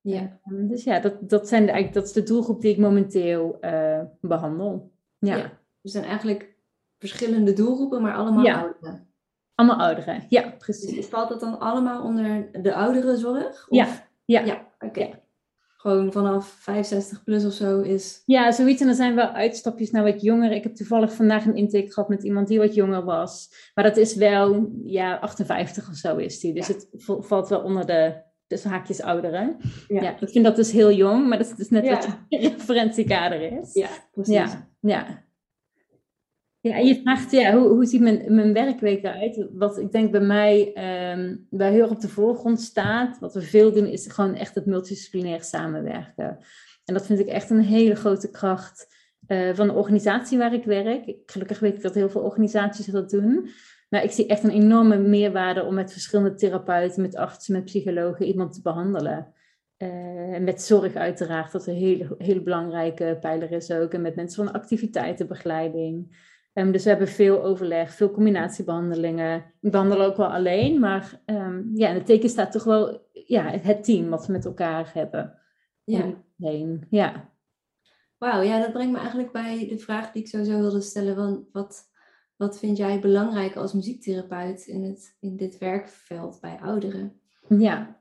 Ja. 0.00 0.40
dus 0.44 0.84
ja, 0.84 1.00
dat, 1.00 1.28
dat, 1.28 1.48
zijn 1.48 1.66
de, 1.66 1.70
eigenlijk, 1.70 1.94
dat 1.94 2.06
is 2.06 2.22
de 2.22 2.32
doelgroep 2.32 2.60
die 2.60 2.72
ik 2.72 2.78
momenteel 2.78 3.58
behandel. 4.20 4.92
Ja. 5.18 5.36
ja. 5.36 5.58
Dus 5.80 5.92
dan 5.92 6.02
eigenlijk 6.02 6.49
verschillende 7.00 7.52
doelgroepen, 7.52 8.02
maar 8.02 8.14
allemaal 8.14 8.44
ja. 8.44 8.60
ouderen. 8.60 9.08
Allemaal 9.54 9.78
ouderen, 9.86 10.24
ja, 10.28 10.54
precies. 10.58 10.94
Dus 10.94 11.06
valt 11.06 11.28
dat 11.28 11.40
dan 11.40 11.58
allemaal 11.58 12.02
onder 12.02 12.48
de 12.62 12.74
ouderenzorg? 12.74 13.66
Of? 13.68 13.76
Ja, 13.76 13.86
ja. 14.24 14.44
Ja, 14.44 14.66
oké. 14.78 15.00
Ja. 15.00 15.20
Gewoon 15.76 16.12
vanaf 16.12 16.46
65 16.46 17.24
plus 17.24 17.44
of 17.44 17.52
zo 17.52 17.80
is... 17.80 18.22
Ja, 18.26 18.52
zoiets. 18.52 18.82
En 18.82 18.88
er 18.88 18.94
zijn 18.94 19.14
wel 19.14 19.28
uitstapjes 19.28 19.90
naar 19.90 20.04
wat 20.04 20.22
jonger. 20.22 20.52
Ik 20.52 20.62
heb 20.62 20.74
toevallig 20.74 21.12
vandaag 21.12 21.46
een 21.46 21.56
intake 21.56 21.92
gehad 21.92 22.08
met 22.08 22.22
iemand 22.22 22.48
die 22.48 22.58
wat 22.58 22.74
jonger 22.74 23.04
was. 23.04 23.48
Maar 23.74 23.84
dat 23.84 23.96
is 23.96 24.14
wel, 24.14 24.70
ja, 24.84 25.18
58 25.18 25.88
of 25.88 25.94
zo 25.94 26.16
is 26.16 26.40
die. 26.40 26.54
Dus 26.54 26.68
het 26.68 26.88
valt 26.98 27.48
wel 27.48 27.60
onder 27.60 27.86
de 27.86 28.14
dus 28.46 28.64
haakjes 28.64 29.02
ouderen. 29.02 29.56
Ja. 29.88 30.02
ja. 30.02 30.20
ik 30.20 30.28
vind 30.28 30.44
dat 30.44 30.56
dus 30.56 30.72
heel 30.72 30.92
jong, 30.92 31.28
maar 31.28 31.38
dat 31.38 31.46
is 31.46 31.56
dus 31.56 31.70
net 31.70 31.84
ja. 31.84 31.90
wat 31.90 32.18
je 32.28 32.38
referentiekader 32.48 33.60
is. 33.60 33.74
Ja, 33.74 33.88
precies. 34.12 34.34
Ja, 34.34 34.68
ja. 34.80 35.24
Ja, 36.62 36.76
je 36.76 37.00
vraagt, 37.00 37.30
ja, 37.30 37.56
hoe, 37.56 37.68
hoe 37.68 37.86
ziet 37.86 38.00
mijn, 38.00 38.34
mijn 38.34 38.52
werkweek 38.52 39.04
eruit? 39.04 39.48
Wat 39.52 39.78
ik 39.78 39.92
denk 39.92 40.10
bij 40.10 40.20
mij 40.20 40.66
um, 41.12 41.46
bij 41.50 41.72
heel 41.72 41.88
op 41.88 42.00
de 42.00 42.08
voorgrond 42.08 42.60
staat, 42.60 43.18
wat 43.18 43.34
we 43.34 43.40
veel 43.40 43.72
doen, 43.72 43.86
is 43.86 44.12
gewoon 44.12 44.34
echt 44.34 44.54
het 44.54 44.66
multidisciplinair 44.66 45.42
samenwerken. 45.42 46.38
En 46.84 46.94
dat 46.94 47.06
vind 47.06 47.18
ik 47.18 47.26
echt 47.26 47.50
een 47.50 47.60
hele 47.60 47.94
grote 47.94 48.30
kracht 48.30 48.94
uh, 49.26 49.54
van 49.54 49.66
de 49.66 49.74
organisatie 49.74 50.38
waar 50.38 50.54
ik 50.54 50.64
werk. 50.64 51.14
Gelukkig 51.26 51.58
weet 51.58 51.74
ik 51.74 51.82
dat 51.82 51.94
heel 51.94 52.10
veel 52.10 52.20
organisaties 52.20 52.86
dat 52.86 53.10
doen. 53.10 53.48
Maar 53.88 54.04
ik 54.04 54.10
zie 54.10 54.26
echt 54.26 54.44
een 54.44 54.50
enorme 54.50 54.98
meerwaarde 54.98 55.64
om 55.64 55.74
met 55.74 55.92
verschillende 55.92 56.34
therapeuten, 56.34 57.02
met 57.02 57.16
artsen, 57.16 57.54
met 57.54 57.64
psychologen 57.64 58.26
iemand 58.26 58.52
te 58.52 58.62
behandelen. 58.62 59.34
Uh, 59.78 60.38
met 60.38 60.62
zorg 60.62 60.94
uiteraard, 60.94 61.52
dat 61.52 61.66
een 61.66 61.74
hele, 61.74 62.14
hele 62.18 62.42
belangrijke 62.42 63.18
pijler 63.20 63.52
is 63.52 63.70
ook. 63.70 63.92
En 63.92 64.00
met 64.00 64.16
mensen 64.16 64.44
van 64.44 64.54
activiteitenbegeleiding. 64.54 66.16
Um, 66.60 66.72
dus 66.72 66.82
we 66.82 66.88
hebben 66.88 67.08
veel 67.08 67.42
overleg, 67.42 67.94
veel 67.94 68.10
combinatiebehandelingen. 68.10 69.44
Ik 69.60 69.70
behandel 69.70 70.02
ook 70.02 70.16
wel 70.16 70.32
alleen, 70.32 70.80
maar 70.80 71.20
um, 71.26 71.70
ja, 71.74 71.88
in 71.88 71.94
het 71.94 72.06
teken 72.06 72.28
staat 72.28 72.52
toch 72.52 72.64
wel 72.64 73.08
ja, 73.12 73.50
het 73.50 73.84
team 73.84 74.08
wat 74.08 74.26
we 74.26 74.32
met 74.32 74.44
elkaar 74.44 74.90
hebben. 74.94 75.38
Ja. 75.84 76.14
Heen. 76.36 76.86
ja. 76.90 77.28
Wauw, 78.18 78.40
ja, 78.40 78.60
dat 78.60 78.72
brengt 78.72 78.92
me 78.92 78.98
eigenlijk 78.98 79.32
bij 79.32 79.66
de 79.68 79.78
vraag 79.78 80.12
die 80.12 80.22
ik 80.22 80.28
sowieso 80.28 80.60
wilde 80.60 80.80
stellen. 80.80 81.48
Wat, 81.52 81.90
wat 82.36 82.58
vind 82.58 82.76
jij 82.76 83.00
belangrijk 83.00 83.56
als 83.56 83.72
muziektherapeut 83.72 84.66
in, 84.66 84.82
het, 84.82 85.16
in 85.20 85.36
dit 85.36 85.58
werkveld 85.58 86.40
bij 86.40 86.58
ouderen? 86.62 87.20
Ja. 87.48 88.00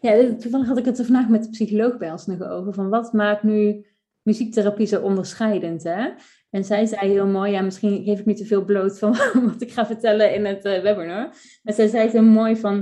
ja, 0.00 0.34
toevallig 0.34 0.66
had 0.66 0.78
ik 0.78 0.84
het 0.84 0.98
er 0.98 1.04
vandaag 1.04 1.28
met 1.28 1.42
de 1.42 1.50
psycholoog 1.50 1.98
bij 1.98 2.10
ons 2.10 2.26
nog 2.26 2.42
over. 2.42 2.74
Van 2.74 2.88
wat 2.88 3.12
maakt 3.12 3.42
nu 3.42 3.86
muziektherapie 4.22 4.86
zo 4.86 5.02
onderscheidend? 5.02 5.82
Hè? 5.82 6.10
En 6.54 6.64
zij 6.64 6.86
zei 6.86 7.10
heel 7.10 7.26
mooi, 7.26 7.52
ja, 7.52 7.60
misschien 7.60 8.04
geef 8.04 8.18
ik 8.18 8.26
niet 8.26 8.36
te 8.36 8.46
veel 8.46 8.64
bloot 8.64 8.98
van 8.98 9.16
wat 9.50 9.62
ik 9.62 9.72
ga 9.72 9.86
vertellen 9.86 10.34
in 10.34 10.44
het 10.44 10.64
uh, 10.64 10.82
webinar. 10.82 11.34
Maar 11.62 11.74
zij 11.74 11.86
zei 11.86 12.10
heel 12.10 12.22
mooi 12.22 12.56
van, 12.56 12.78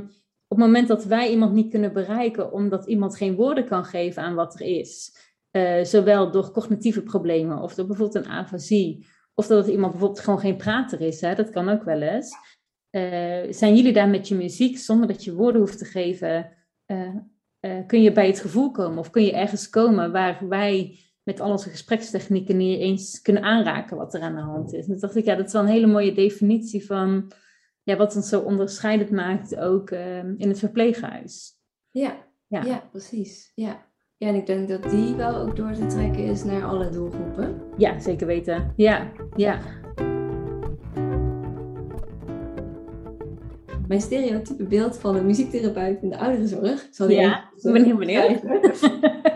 op 0.48 0.58
het 0.58 0.58
moment 0.58 0.88
dat 0.88 1.04
wij 1.04 1.30
iemand 1.30 1.52
niet 1.52 1.70
kunnen 1.70 1.92
bereiken 1.92 2.52
omdat 2.52 2.86
iemand 2.86 3.16
geen 3.16 3.34
woorden 3.34 3.66
kan 3.66 3.84
geven 3.84 4.22
aan 4.22 4.34
wat 4.34 4.60
er 4.60 4.66
is, 4.66 5.16
uh, 5.52 5.84
zowel 5.84 6.30
door 6.30 6.50
cognitieve 6.50 7.02
problemen 7.02 7.58
of 7.58 7.74
door 7.74 7.86
bijvoorbeeld 7.86 8.24
een 8.24 8.32
afasie, 8.32 9.06
of 9.34 9.46
dat 9.46 9.66
iemand 9.66 9.92
bijvoorbeeld 9.92 10.24
gewoon 10.24 10.40
geen 10.40 10.56
prater 10.56 11.00
is, 11.00 11.20
hè, 11.20 11.34
dat 11.34 11.50
kan 11.50 11.68
ook 11.68 11.84
wel 11.84 12.00
eens. 12.00 12.36
Uh, 12.90 13.52
zijn 13.52 13.76
jullie 13.76 13.92
daar 13.92 14.08
met 14.08 14.28
je 14.28 14.34
muziek, 14.34 14.78
zonder 14.78 15.06
dat 15.06 15.24
je 15.24 15.34
woorden 15.34 15.60
hoeft 15.60 15.78
te 15.78 15.84
geven, 15.84 16.56
kun 17.86 18.02
je 18.02 18.12
bij 18.12 18.26
het 18.26 18.40
gevoel 18.40 18.70
komen 18.70 18.98
of 18.98 19.10
kun 19.10 19.24
je 19.24 19.32
ergens 19.32 19.68
komen 19.68 20.12
waar 20.12 20.48
wij 20.48 20.98
met 21.22 21.40
al 21.40 21.50
onze 21.50 21.70
gesprekstechnieken 21.70 22.56
niet 22.56 22.78
eens 22.78 23.22
kunnen 23.22 23.42
aanraken 23.42 23.96
wat 23.96 24.14
er 24.14 24.20
aan 24.20 24.34
de 24.34 24.40
hand 24.40 24.72
is. 24.72 24.84
En 24.84 24.90
toen 24.90 25.00
dacht 25.00 25.16
ik, 25.16 25.24
ja, 25.24 25.34
dat 25.34 25.46
is 25.46 25.52
wel 25.52 25.62
een 25.62 25.68
hele 25.68 25.86
mooie 25.86 26.12
definitie 26.12 26.86
van 26.86 27.32
ja, 27.82 27.96
wat 27.96 28.16
ons 28.16 28.28
zo 28.28 28.40
onderscheidend 28.40 29.10
maakt 29.10 29.56
ook 29.56 29.90
ehm, 29.90 30.34
in 30.36 30.48
het 30.48 30.58
verpleeghuis. 30.58 31.52
Ja, 31.90 32.26
ja. 32.46 32.62
ja 32.62 32.88
precies. 32.90 33.52
Ja. 33.54 33.86
ja, 34.16 34.28
en 34.28 34.34
ik 34.34 34.46
denk 34.46 34.68
dat 34.68 34.90
die 34.90 35.14
wel 35.14 35.36
ook 35.36 35.56
door 35.56 35.72
te 35.72 35.86
trekken 35.86 36.24
is 36.24 36.44
naar 36.44 36.64
alle 36.64 36.88
doelgroepen. 36.88 37.62
Ja, 37.76 38.00
zeker 38.00 38.26
weten. 38.26 38.72
Ja, 38.76 39.12
ja. 39.36 39.60
Mijn 43.92 44.04
stereotype 44.04 44.64
beeld 44.64 44.98
van 44.98 45.16
een 45.16 45.26
muziektherapeut 45.26 46.02
in 46.02 46.08
de 46.08 46.18
ouderenzorg, 46.18 46.88
zal 46.90 47.10
ja, 47.10 47.50
ik 47.56 47.72
ben 47.72 47.84
heel 47.84 47.96
benieuwd. 47.96 48.40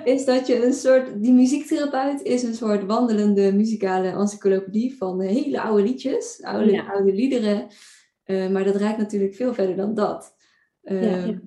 is 0.04 0.24
dat 0.24 0.46
je 0.46 0.64
een 0.64 0.72
soort, 0.72 1.22
die 1.22 1.32
muziektherapeut 1.32 2.22
is 2.22 2.42
een 2.42 2.54
soort 2.54 2.84
wandelende 2.84 3.52
muzikale 3.52 4.08
encyclopedie 4.08 4.96
van 4.96 5.20
hele 5.20 5.60
oude 5.60 5.82
liedjes, 5.82 6.42
oude, 6.42 6.84
oude 6.84 7.14
liederen 7.14 7.66
uh, 8.26 8.48
maar 8.48 8.64
dat 8.64 8.76
reikt 8.76 8.98
natuurlijk 8.98 9.34
veel 9.34 9.54
verder 9.54 9.76
dan 9.76 9.94
dat. 9.94 10.36
Uh, 10.82 11.26
ja, 11.26 11.40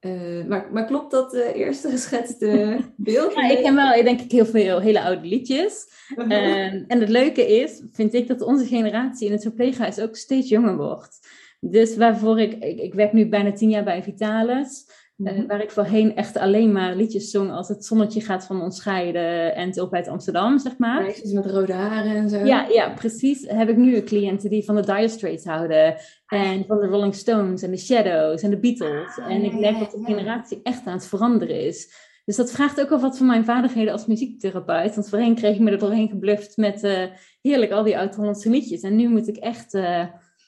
uh, 0.00 0.44
maar, 0.46 0.72
maar, 0.72 0.86
klopt 0.86 1.10
dat 1.10 1.34
eerste 1.34 1.90
geschetste 1.90 2.78
beeld? 2.96 3.34
Ja, 3.34 3.50
ik 3.50 3.62
ken 3.62 3.74
wel, 3.74 4.04
denk 4.04 4.20
ik, 4.20 4.32
heel 4.32 4.46
veel 4.46 4.80
hele 4.80 5.02
oude 5.02 5.26
liedjes. 5.26 5.84
Ehm, 6.16 6.84
en 6.86 7.00
het 7.00 7.08
leuke 7.08 7.46
is, 7.46 7.82
vind 7.92 8.14
ik, 8.14 8.28
dat 8.28 8.40
onze 8.42 8.66
generatie 8.66 9.26
in 9.26 9.32
het 9.32 9.42
verpleeghuis 9.42 10.00
ook 10.00 10.16
steeds 10.16 10.48
jonger 10.48 10.76
wordt. 10.76 11.18
Dus 11.60 11.96
waarvoor 11.96 12.40
ik, 12.40 12.52
ik, 12.52 12.80
ik 12.80 12.94
werk 12.94 13.12
nu 13.12 13.28
bijna 13.28 13.52
tien 13.52 13.70
jaar 13.70 13.84
bij 13.84 14.02
Vitalis. 14.02 14.84
Mm 15.16 15.46
waar 15.46 15.62
ik 15.62 15.70
voorheen 15.70 16.16
echt 16.16 16.36
alleen 16.36 16.72
maar 16.72 16.96
liedjes 16.96 17.30
zong 17.30 17.50
als 17.50 17.68
het 17.68 17.84
zonnetje 17.84 18.20
gaat 18.20 18.44
van 18.44 18.62
ons 18.62 18.76
scheiden 18.76 19.54
en 19.54 19.80
op 19.80 19.94
uit 19.94 20.08
Amsterdam, 20.08 20.58
zeg 20.58 20.78
maar. 20.78 21.02
Meisjes 21.02 21.32
met 21.32 21.46
rode 21.46 21.72
haren 21.72 22.16
en 22.16 22.28
zo. 22.28 22.44
Ja, 22.44 22.66
ja, 22.68 22.88
precies. 22.88 23.48
Heb 23.48 23.68
ik 23.68 23.76
nu 23.76 24.02
cliënten 24.02 24.50
die 24.50 24.64
van 24.64 24.74
de 24.74 24.82
Dire 24.82 25.08
Straits 25.08 25.44
houden. 25.44 25.96
En 26.26 26.64
van 26.66 26.80
de 26.80 26.86
Rolling 26.86 27.14
Stones 27.14 27.62
en 27.62 27.70
de 27.70 27.76
Shadows 27.76 28.42
en 28.42 28.50
de 28.50 28.58
Beatles. 28.58 29.18
Ah, 29.18 29.30
en 29.30 29.44
ik 29.44 29.58
merk 29.58 29.78
dat 29.78 29.90
de 29.90 30.04
generatie 30.04 30.60
echt 30.62 30.86
aan 30.86 30.92
het 30.96 31.06
veranderen 31.06 31.60
is. 31.60 31.94
Dus 32.24 32.36
dat 32.36 32.50
vraagt 32.50 32.80
ook 32.80 32.88
wel 32.88 33.00
wat 33.00 33.18
van 33.18 33.26
mijn 33.26 33.44
vaardigheden 33.44 33.92
als 33.92 34.06
muziektherapeut. 34.06 34.94
Want 34.94 35.08
voorheen 35.08 35.34
kreeg 35.34 35.54
ik 35.54 35.60
me 35.60 35.70
er 35.70 35.78
doorheen 35.78 36.08
gebluft 36.08 36.56
met 36.56 36.84
uh, 36.84 37.04
heerlijk 37.42 37.72
al 37.72 37.82
die 37.82 37.98
oud-Hollandse 37.98 38.50
liedjes. 38.50 38.80
En 38.80 38.96
nu 38.96 39.08
moet 39.08 39.28
ik 39.28 39.36
echt 39.36 39.74
uh, 39.74 40.04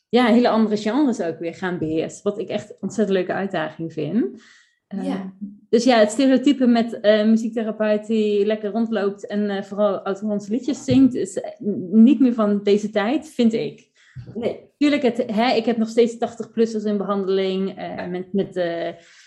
ja, 0.08 0.26
hele 0.26 0.48
andere 0.48 0.76
genres 0.76 1.20
ook 1.20 1.38
weer 1.38 1.54
gaan 1.54 1.78
beheersen. 1.78 2.22
Wat 2.22 2.38
ik 2.38 2.48
echt 2.48 2.70
een 2.70 2.76
ontzettend 2.80 3.18
leuke 3.18 3.32
uitdaging 3.32 3.92
vind. 3.92 4.42
Ja. 4.88 5.02
Ehm, 5.02 5.28
dus 5.68 5.84
ja, 5.84 5.98
het 5.98 6.10
stereotype 6.10 6.66
met 6.66 6.98
uh, 7.02 7.24
muziektherapeut 7.24 8.06
die 8.06 8.46
lekker 8.46 8.70
rondloopt 8.70 9.26
en 9.26 9.50
uh, 9.50 9.62
vooral 9.62 9.98
oud 9.98 10.48
liedjes 10.48 10.84
zingt, 10.84 11.14
is 11.14 11.40
eh, 11.40 11.50
niet 11.90 12.20
meer 12.20 12.34
van 12.34 12.62
deze 12.62 12.90
tijd, 12.90 13.28
vind 13.28 13.52
ik. 13.52 13.86
Nee. 14.34 14.66
Tuurlijk, 14.76 15.02
het, 15.02 15.24
hè, 15.26 15.52
ik 15.52 15.64
heb 15.64 15.76
nog 15.76 15.88
steeds 15.88 16.14
80-plussers 16.14 16.84
in 16.84 16.96
behandeling 16.96 17.74
met, 18.10 18.32
met, 18.32 18.54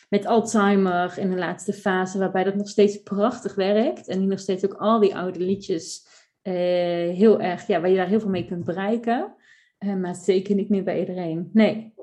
met 0.10 0.26
Alzheimer 0.26 1.14
in 1.18 1.30
de 1.30 1.38
laatste 1.38 1.74
fase, 1.74 2.18
waarbij 2.18 2.44
dat 2.44 2.56
nog 2.56 2.70
steeds 2.70 3.04
prachtig 3.04 3.56
werkt. 3.56 4.08
En 4.08 4.20
die 4.20 4.28
nog 4.28 4.40
steeds 4.40 4.66
ook 4.66 4.74
al 4.74 5.00
die 5.00 5.16
oude 5.16 5.40
liedjes 5.40 6.08
heel 6.42 7.42
erg, 7.42 7.68
ja, 7.68 7.80
waar 7.80 7.90
je 7.90 7.96
daar 7.96 8.08
heel 8.08 8.20
veel 8.20 8.30
mee 8.30 8.46
kunt 8.46 8.66
bereiken. 8.66 9.36
Maar 9.86 10.16
zeker 10.16 10.56
niet 10.56 10.70
meer 10.70 10.84
bij 10.84 11.00
iedereen. 11.00 11.50
Nee. 11.54 11.94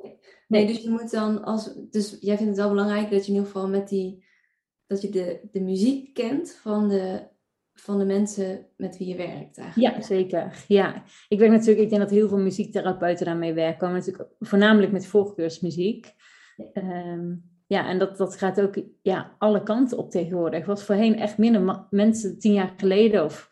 Nee, 0.48 0.66
dus 0.66 0.82
je 0.82 0.90
moet 0.90 1.10
dan 1.10 1.44
als. 1.44 1.74
Dus 1.90 2.16
jij 2.20 2.36
vindt 2.36 2.50
het 2.50 2.60
wel 2.60 2.68
belangrijk 2.68 3.10
dat 3.10 3.26
je 3.26 3.32
in 3.32 3.38
ieder 3.38 3.52
geval 3.52 3.68
met 3.68 3.88
die. 3.88 4.24
dat 4.86 5.02
je 5.02 5.08
de, 5.08 5.40
de 5.52 5.60
muziek 5.60 6.14
kent 6.14 6.52
van 6.52 6.88
de, 6.88 7.26
van 7.72 7.98
de 7.98 8.04
mensen 8.04 8.66
met 8.76 8.98
wie 8.98 9.08
je 9.08 9.16
werkt 9.16 9.58
eigenlijk. 9.58 9.96
Ja, 9.96 10.02
zeker. 10.02 10.64
Ja. 10.68 11.02
Ik 11.28 11.38
weet 11.38 11.50
natuurlijk, 11.50 11.80
ik 11.80 11.88
denk 11.88 12.02
dat 12.02 12.10
heel 12.10 12.28
veel 12.28 12.38
muziektherapeuten 12.38 13.26
daarmee 13.26 13.52
werken. 13.52 13.92
Natuurlijk 13.92 14.28
voornamelijk 14.38 14.92
met 14.92 15.06
voorkeursmuziek. 15.06 16.14
Ja. 16.56 16.70
Ehm, 16.72 17.34
ja, 17.66 17.88
en 17.88 17.98
dat, 17.98 18.16
dat 18.16 18.36
gaat 18.36 18.60
ook 18.60 18.74
ja, 19.02 19.34
alle 19.38 19.62
kanten 19.62 19.98
op 19.98 20.10
tegenwoordig. 20.10 20.66
Was 20.66 20.84
voorheen 20.84 21.18
echt 21.18 21.38
minder 21.38 21.86
mensen 21.90 22.38
tien 22.38 22.52
jaar 22.52 22.74
geleden 22.76 23.24
of 23.24 23.47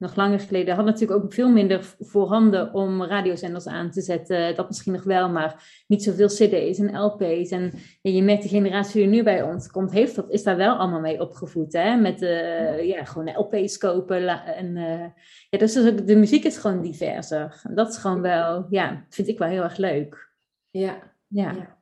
nog 0.00 0.16
langer 0.16 0.40
geleden 0.40 0.74
had 0.74 0.84
natuurlijk 0.84 1.24
ook 1.24 1.32
veel 1.32 1.50
minder 1.50 1.94
voorhanden 1.98 2.74
om 2.74 3.04
radiozenders 3.04 3.66
aan 3.66 3.90
te 3.90 4.00
zetten. 4.00 4.54
Dat 4.54 4.68
misschien 4.68 4.92
nog 4.92 5.02
wel, 5.02 5.28
maar 5.28 5.82
niet 5.86 6.02
zoveel 6.02 6.26
cd's 6.26 6.78
en 6.78 7.00
lp's. 7.00 7.50
En 7.50 7.72
je 8.02 8.22
merkt 8.22 8.42
de 8.42 8.48
generatie 8.48 9.00
die 9.00 9.10
nu 9.10 9.22
bij 9.22 9.42
ons 9.42 9.68
komt, 9.68 9.92
heeft 9.92 10.16
dat, 10.16 10.30
is 10.30 10.42
daar 10.42 10.56
wel 10.56 10.76
allemaal 10.76 11.00
mee 11.00 11.20
opgevoed. 11.20 11.72
Hè? 11.72 11.96
Met 11.96 12.22
uh, 12.22 12.84
ja, 12.84 13.04
gewoon 13.04 13.34
lp's 13.36 13.78
kopen. 13.78 14.28
En, 14.44 14.76
uh, 14.76 15.06
ja, 15.50 15.58
dus 15.58 15.72
de 16.04 16.16
muziek 16.16 16.44
is 16.44 16.58
gewoon 16.58 16.82
diverser. 16.82 17.62
Dat 17.74 17.88
is 17.88 17.96
gewoon 17.96 18.20
wel, 18.20 18.66
ja, 18.70 19.04
vind 19.08 19.28
ik 19.28 19.38
wel 19.38 19.48
heel 19.48 19.62
erg 19.62 19.76
leuk. 19.76 20.32
Ja. 20.70 20.98
ja. 21.28 21.78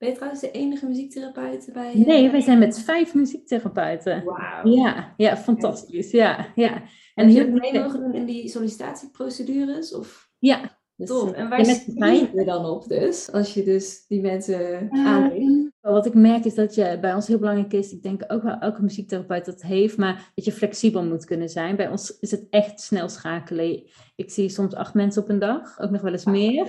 Ben 0.00 0.08
je 0.08 0.14
trouwens 0.14 0.40
de 0.40 0.50
enige 0.50 0.86
muziektherapeut 0.86 1.70
bij? 1.72 1.92
Nee, 1.94 2.30
wij 2.30 2.40
zijn 2.40 2.58
met 2.58 2.78
vijf 2.78 3.14
muziektherapeuten. 3.14 4.24
Wauw. 4.24 4.66
Ja, 4.66 5.14
ja, 5.16 5.36
fantastisch. 5.36 6.10
Ja, 6.10 6.46
ja. 6.54 6.82
En 7.14 7.28
heel 7.28 7.50
mee 7.50 7.72
mogen 7.72 8.00
doen 8.00 8.14
in 8.14 8.24
die 8.24 8.48
sollicitatieprocedures? 8.48 9.94
Of? 9.94 10.30
Ja. 10.38 10.78
Dus, 10.96 11.08
Tof. 11.08 11.32
En 11.32 11.48
waar 11.48 11.64
zit 11.64 11.84
je 11.86 12.42
dan 12.44 12.64
op 12.64 12.88
dus? 12.88 13.32
Als 13.32 13.54
je 13.54 13.62
dus 13.62 14.06
die 14.06 14.20
mensen 14.20 14.88
uh, 14.92 15.06
aanneemt? 15.06 15.70
Wat 15.80 16.06
ik 16.06 16.14
merk 16.14 16.44
is 16.44 16.54
dat 16.54 16.74
je 16.74 16.98
bij 17.00 17.14
ons 17.14 17.26
heel 17.26 17.38
belangrijk 17.38 17.72
is, 17.72 17.92
ik 17.92 18.02
denk 18.02 18.24
ook 18.26 18.42
wel 18.42 18.58
elke 18.58 18.82
muziektherapeut 18.82 19.44
dat 19.44 19.62
heeft, 19.62 19.96
maar 19.96 20.30
dat 20.34 20.44
je 20.44 20.52
flexibel 20.52 21.04
moet 21.04 21.24
kunnen 21.24 21.48
zijn. 21.48 21.76
Bij 21.76 21.88
ons 21.88 22.18
is 22.18 22.30
het 22.30 22.46
echt 22.50 22.80
snel 22.80 23.08
schakelen. 23.08 23.82
Ik 24.16 24.30
zie 24.30 24.48
soms 24.48 24.74
acht 24.74 24.94
mensen 24.94 25.22
op 25.22 25.28
een 25.28 25.38
dag, 25.38 25.80
ook 25.80 25.90
nog 25.90 26.00
wel 26.00 26.12
eens 26.12 26.24
meer. 26.24 26.66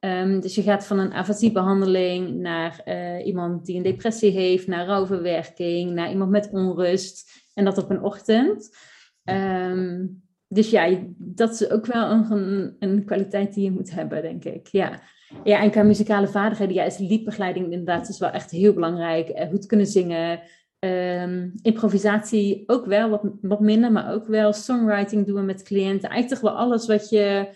Um, 0.00 0.40
dus 0.40 0.54
je 0.54 0.62
gaat 0.62 0.86
van 0.86 0.98
een 0.98 1.12
afasiebehandeling 1.12 2.34
naar 2.34 2.80
uh, 2.84 3.26
iemand 3.26 3.66
die 3.66 3.76
een 3.76 3.82
depressie 3.82 4.30
heeft, 4.30 4.66
naar 4.66 4.86
rouwverwerking, 4.86 5.90
naar 5.90 6.10
iemand 6.10 6.30
met 6.30 6.48
onrust. 6.52 7.30
En 7.54 7.64
dat 7.64 7.78
op 7.78 7.90
een 7.90 8.02
ochtend. 8.02 8.76
Um, 9.24 10.22
dus 10.48 10.70
ja, 10.70 10.98
dat 11.16 11.50
is 11.50 11.70
ook 11.70 11.86
wel 11.86 12.10
een, 12.10 12.76
een, 12.78 13.04
kwaliteit 13.04 13.54
die 13.54 13.64
je 13.64 13.70
moet 13.70 13.90
hebben, 13.90 14.22
denk 14.22 14.44
ik. 14.44 14.66
Ja, 14.66 15.00
ja 15.44 15.62
en 15.62 15.70
qua 15.70 15.82
muzikale 15.82 16.28
vaardigheden, 16.28 16.74
ja, 16.74 16.84
is 16.84 16.98
liedbegeleiding 16.98 17.64
inderdaad 17.72 18.08
is 18.08 18.18
wel 18.18 18.30
echt 18.30 18.50
heel 18.50 18.72
belangrijk. 18.72 19.28
Uh, 19.28 19.48
goed 19.48 19.66
kunnen 19.66 19.86
zingen. 19.86 20.40
Um, 20.78 21.52
improvisatie 21.62 22.62
ook 22.66 22.86
wel, 22.86 23.08
wat, 23.08 23.22
wat 23.40 23.60
minder, 23.60 23.92
maar 23.92 24.12
ook 24.12 24.26
wel 24.26 24.52
songwriting 24.52 25.26
doen 25.26 25.36
we 25.36 25.42
met 25.42 25.62
cliënten. 25.62 26.10
Eigenlijk 26.10 26.42
toch 26.42 26.50
wel 26.50 26.60
alles 26.60 26.86
wat 26.86 27.08
je 27.08 27.48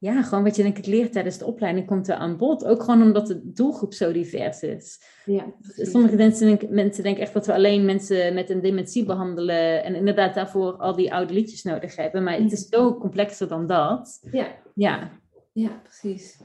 ja, 0.00 0.22
gewoon 0.22 0.44
wat 0.44 0.56
je 0.56 0.62
denk 0.62 0.78
ik 0.78 0.86
leert 0.86 1.12
tijdens 1.12 1.38
de 1.38 1.44
opleiding 1.44 1.86
komt 1.86 2.08
er 2.08 2.14
aan 2.14 2.36
bod. 2.36 2.64
Ook 2.64 2.82
gewoon 2.82 3.02
omdat 3.02 3.26
de 3.26 3.52
doelgroep 3.52 3.92
zo 3.92 4.12
divers 4.12 4.62
is. 4.62 5.02
Ja, 5.24 5.54
Sommige 5.62 6.16
mensen, 6.16 6.58
mensen 6.70 7.02
denken 7.02 7.22
echt 7.22 7.32
dat 7.32 7.46
we 7.46 7.54
alleen 7.54 7.84
mensen 7.84 8.34
met 8.34 8.50
een 8.50 8.60
dementie 8.60 9.04
behandelen. 9.04 9.84
En 9.84 9.94
inderdaad 9.94 10.34
daarvoor 10.34 10.72
al 10.76 10.96
die 10.96 11.14
oude 11.14 11.34
liedjes 11.34 11.62
nodig 11.62 11.96
hebben. 11.96 12.22
Maar 12.22 12.38
het 12.38 12.52
is 12.52 12.68
zo 12.68 12.98
complexer 12.98 13.48
dan 13.48 13.66
dat. 13.66 14.28
Ja. 14.30 14.58
Ja, 14.74 15.20
ja 15.52 15.80
precies. 15.82 16.40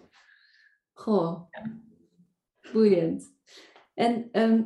Goh, 0.94 1.42
boeiend. 2.74 3.34
En 3.94 4.30
ehm, 4.32 4.62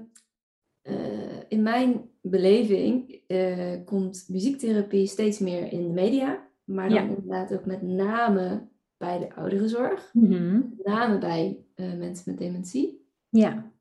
eh, 0.82 1.40
in 1.48 1.62
mijn 1.62 2.10
beleving 2.22 3.22
uh, 3.28 3.86
komt 3.86 4.26
muziektherapie 4.28 5.08
steeds 5.08 5.40
meer 5.40 5.72
in 5.72 5.88
de 5.88 5.94
media. 5.94 6.48
Maar 6.64 6.90
dan 6.90 7.08
inderdaad 7.08 7.54
ook 7.54 7.66
met 7.66 7.82
name 7.82 8.68
bij 9.00 9.20
de 9.20 9.36
ouderenzorg, 9.36 10.10
mm 10.14 10.74
met 10.78 10.86
name 10.86 11.18
bij 11.18 11.66
uh, 11.76 11.94
mensen 11.94 12.24
met 12.32 12.38
dementie. 12.38 13.08
Ja. 13.30 13.72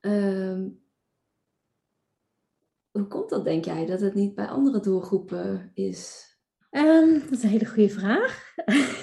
Um, 0.00 0.80
hoe 2.90 3.06
komt 3.06 3.30
dat, 3.30 3.44
denk 3.44 3.64
jij, 3.64 3.86
dat 3.86 4.00
het 4.00 4.14
niet 4.14 4.34
bij 4.34 4.46
andere 4.46 4.80
doelgroepen 4.80 5.70
is? 5.74 6.30
Um, 6.70 7.18
dat 7.18 7.30
is 7.30 7.42
een 7.42 7.48
hele 7.48 7.66
goede 7.66 7.88
vraag. 7.88 8.54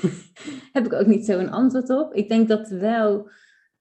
Heb 0.74 0.86
ik 0.86 0.94
ook 0.94 1.08
niet 1.08 1.26
zo 1.26 1.40
een 1.40 1.52
antwoord 1.52 1.90
op. 1.90 2.14
Ik 2.14 2.30
denk 2.30 2.48
dat 2.48 2.70
wel 2.70 3.30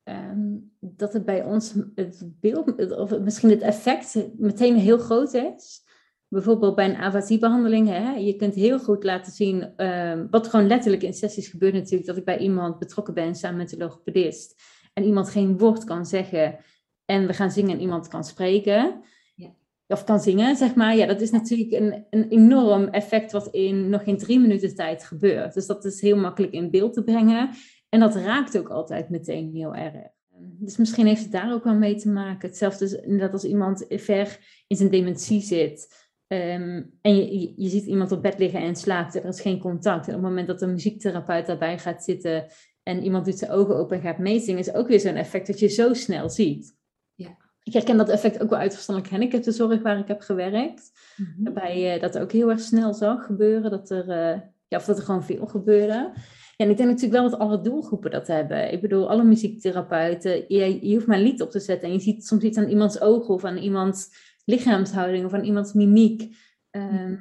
um, 0.04 0.73
dat 0.80 1.12
het 1.12 1.25
bij 1.25 1.45
ons 1.45 1.75
het 1.95 2.40
beeld, 2.40 2.97
of 2.97 3.18
misschien 3.18 3.50
het 3.50 3.62
effect 3.62 4.38
meteen 4.38 4.76
heel 4.76 4.99
groot 4.99 5.35
is 5.35 5.88
bijvoorbeeld 6.28 6.75
bij 6.75 6.85
een 6.88 6.97
avasiebehandeling, 6.97 7.88
hè, 7.88 8.11
je 8.11 8.37
kunt 8.37 8.54
heel 8.54 8.78
goed 8.78 9.04
laten 9.04 9.32
zien, 9.32 9.73
uh, 9.76 10.20
wat 10.30 10.49
gewoon 10.49 10.66
letterlijk 10.66 11.02
in 11.02 11.14
sessies 11.14 11.49
gebeurt 11.49 11.75
natuurlijk, 11.75 12.06
dat 12.06 12.16
ik 12.16 12.25
bij 12.25 12.38
iemand 12.38 12.78
betrokken 12.78 13.14
ben 13.14 13.35
samen 13.35 13.56
met 13.56 13.70
de 13.70 13.76
logopedist. 13.76 14.54
en 14.92 15.04
iemand 15.04 15.28
geen 15.28 15.58
woord 15.58 15.85
kan 15.85 16.06
zeggen 16.06 16.58
en 17.04 17.26
we 17.26 17.32
gaan 17.32 17.50
zingen 17.50 17.70
en 17.70 17.80
iemand 17.80 18.08
kan 18.08 18.25
spreken, 18.25 19.00
Ja. 19.35 19.54
of 19.87 20.04
kan 20.04 20.20
zingen, 20.20 20.56
zeg 20.56 20.75
maar, 20.75 20.97
ja, 20.97 21.06
dat 21.06 21.20
is 21.20 21.30
natuurlijk 21.30 21.73
een, 21.73 22.06
een 22.11 22.28
enorm 22.28 22.85
effect 22.88 23.32
wat 23.32 23.47
in 23.47 23.88
nog 23.88 24.02
geen 24.02 24.18
drie 24.18 24.38
minuten 24.40 24.75
tijd 24.75 25.04
gebeurt. 25.04 25.54
Dus 25.54 25.66
dat 25.66 25.85
is 25.85 26.00
heel 26.00 26.16
makkelijk 26.16 26.52
in 26.52 26.70
beeld 26.70 26.92
te 26.92 27.04
brengen 27.04 27.50
en 27.88 28.00
dat 28.00 28.14
raakt 28.14 28.58
ook 28.58 28.68
altijd 28.68 29.08
meteen 29.11 29.50
heel 29.54 29.75
erg. 29.75 29.94
Dus 30.40 30.76
misschien 30.76 31.06
heeft 31.06 31.23
het 31.23 31.32
daar 31.32 31.52
ook 31.52 31.64
wel 31.64 31.75
mee 31.75 31.94
te 31.94 32.08
maken. 32.08 32.49
Hetzelfde 32.49 32.85
is 32.85 32.92
inderdaad 32.92 33.32
als 33.32 33.44
iemand 33.44 33.85
ver 33.88 34.38
in 34.66 34.76
zijn 34.76 34.90
dementie 34.90 35.40
zit. 35.40 36.07
Ehm, 36.28 36.82
en 37.00 37.16
je, 37.56 37.68
ziet 37.68 37.85
iemand 37.85 38.12
op 38.12 38.23
bed 38.23 38.38
liggen 38.38 38.61
en 38.61 38.76
slaapt. 38.76 39.14
Er 39.14 39.25
is 39.25 39.40
geen 39.40 39.58
contact. 39.58 40.08
En 40.08 40.14
op 40.14 40.20
het 40.20 40.28
moment 40.28 40.47
dat 40.47 40.62
een 40.62 40.73
muziektherapeut 40.73 41.47
daarbij 41.47 41.78
gaat 41.78 42.04
zitten. 42.04 42.47
en 42.82 43.02
iemand 43.02 43.25
doet 43.25 43.38
zijn 43.38 43.50
ogen 43.50 43.76
open 43.76 43.97
en 43.97 44.02
gaat 44.02 44.18
meezingen. 44.18 44.61
is 44.61 44.75
ook 44.75 44.88
weer 44.88 45.00
zo'n 45.00 45.14
effect 45.14 45.47
dat 45.47 45.58
je 45.58 45.68
zo 45.68 45.94
snel 45.94 46.30
ziet. 46.30 46.76
Ja. 47.14 47.37
Ik 47.62 47.73
herken 47.73 47.97
dat 47.97 48.08
effect 48.08 48.42
ook 48.42 48.50
wel 48.50 48.58
uit 48.58 48.73
verstandelijk 48.73 49.12
handicaptenzorg 49.12 49.82
waar 49.82 49.99
ik 49.99 50.08
heb 50.08 50.20
gewerkt. 50.20 50.90
Waarbij 51.38 51.80
je 51.80 51.99
dat 51.99 52.18
ook 52.18 52.32
heel 52.32 52.50
erg 52.50 52.61
snel 52.61 52.94
zag 52.94 53.26
gebeuren. 53.26 53.70
Dat 53.70 53.90
er, 53.90 54.08
eh, 54.08 54.40
ja, 54.68 54.78
of 54.78 54.85
dat 54.85 54.99
er 54.99 55.04
gewoon 55.04 55.25
veel 55.25 55.47
gebeurde. 55.47 56.12
Ja, 56.56 56.64
en 56.64 56.70
ik 56.70 56.76
denk 56.76 56.88
natuurlijk 56.88 57.20
wel 57.20 57.30
dat 57.30 57.38
alle 57.38 57.61
doelgroepen 57.61 58.11
dat 58.11 58.26
hebben. 58.26 58.73
Ik 58.73 58.80
bedoel, 58.80 59.11
alle 59.11 59.25
muziektherapeuten. 59.25 60.44
Je, 60.49 60.88
je 60.88 60.94
hoeft 60.94 61.06
maar 61.06 61.16
een 61.16 61.23
lied 61.23 61.42
op 61.42 61.50
te 61.50 61.61
zetten. 61.61 61.88
En 61.88 61.94
je 61.94 62.00
ziet 62.00 62.26
soms 62.26 62.42
iets 62.42 62.58
aan 62.58 62.68
iemands 62.68 63.00
ogen 63.00 63.35
of 63.35 63.44
aan 63.44 63.56
iemands 63.56 64.11
lichaamshouding 64.48 65.24
of 65.24 65.32
aan 65.32 65.44
iemands 65.44 65.72
mimiek. 65.72 66.36
Ehm, 66.70 67.16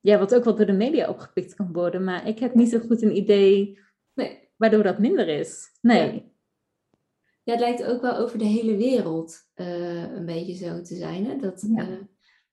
ja, 0.00 0.18
wat 0.18 0.34
ook 0.34 0.44
wel 0.44 0.54
door 0.56 0.66
de 0.66 0.72
media 0.72 1.08
opgepikt 1.08 1.54
kan 1.54 1.72
worden. 1.72 2.04
Maar 2.04 2.28
ik 2.28 2.38
heb 2.38 2.54
niet 2.54 2.68
zo 2.68 2.78
goed 2.78 3.02
een 3.02 3.16
idee 3.16 3.78
Nee. 4.14 4.38
waardoor 4.56 4.82
dat 4.82 4.98
minder 4.98 5.28
is. 5.28 5.68
Nee. 5.80 6.32
Ja, 7.42 7.52
het 7.52 7.60
lijkt 7.60 7.84
ook 7.84 8.00
wel 8.00 8.16
over 8.16 8.38
de 8.38 8.44
hele 8.44 8.76
wereld 8.76 9.36
eh, 9.54 10.12
een 10.12 10.26
beetje 10.26 10.54
zo 10.54 10.82
te 10.82 10.94
zijn. 10.94 11.24
Hè? 11.26 11.36
Dat 11.36 11.66
Ja. 11.74 11.82
eh, 11.88 11.96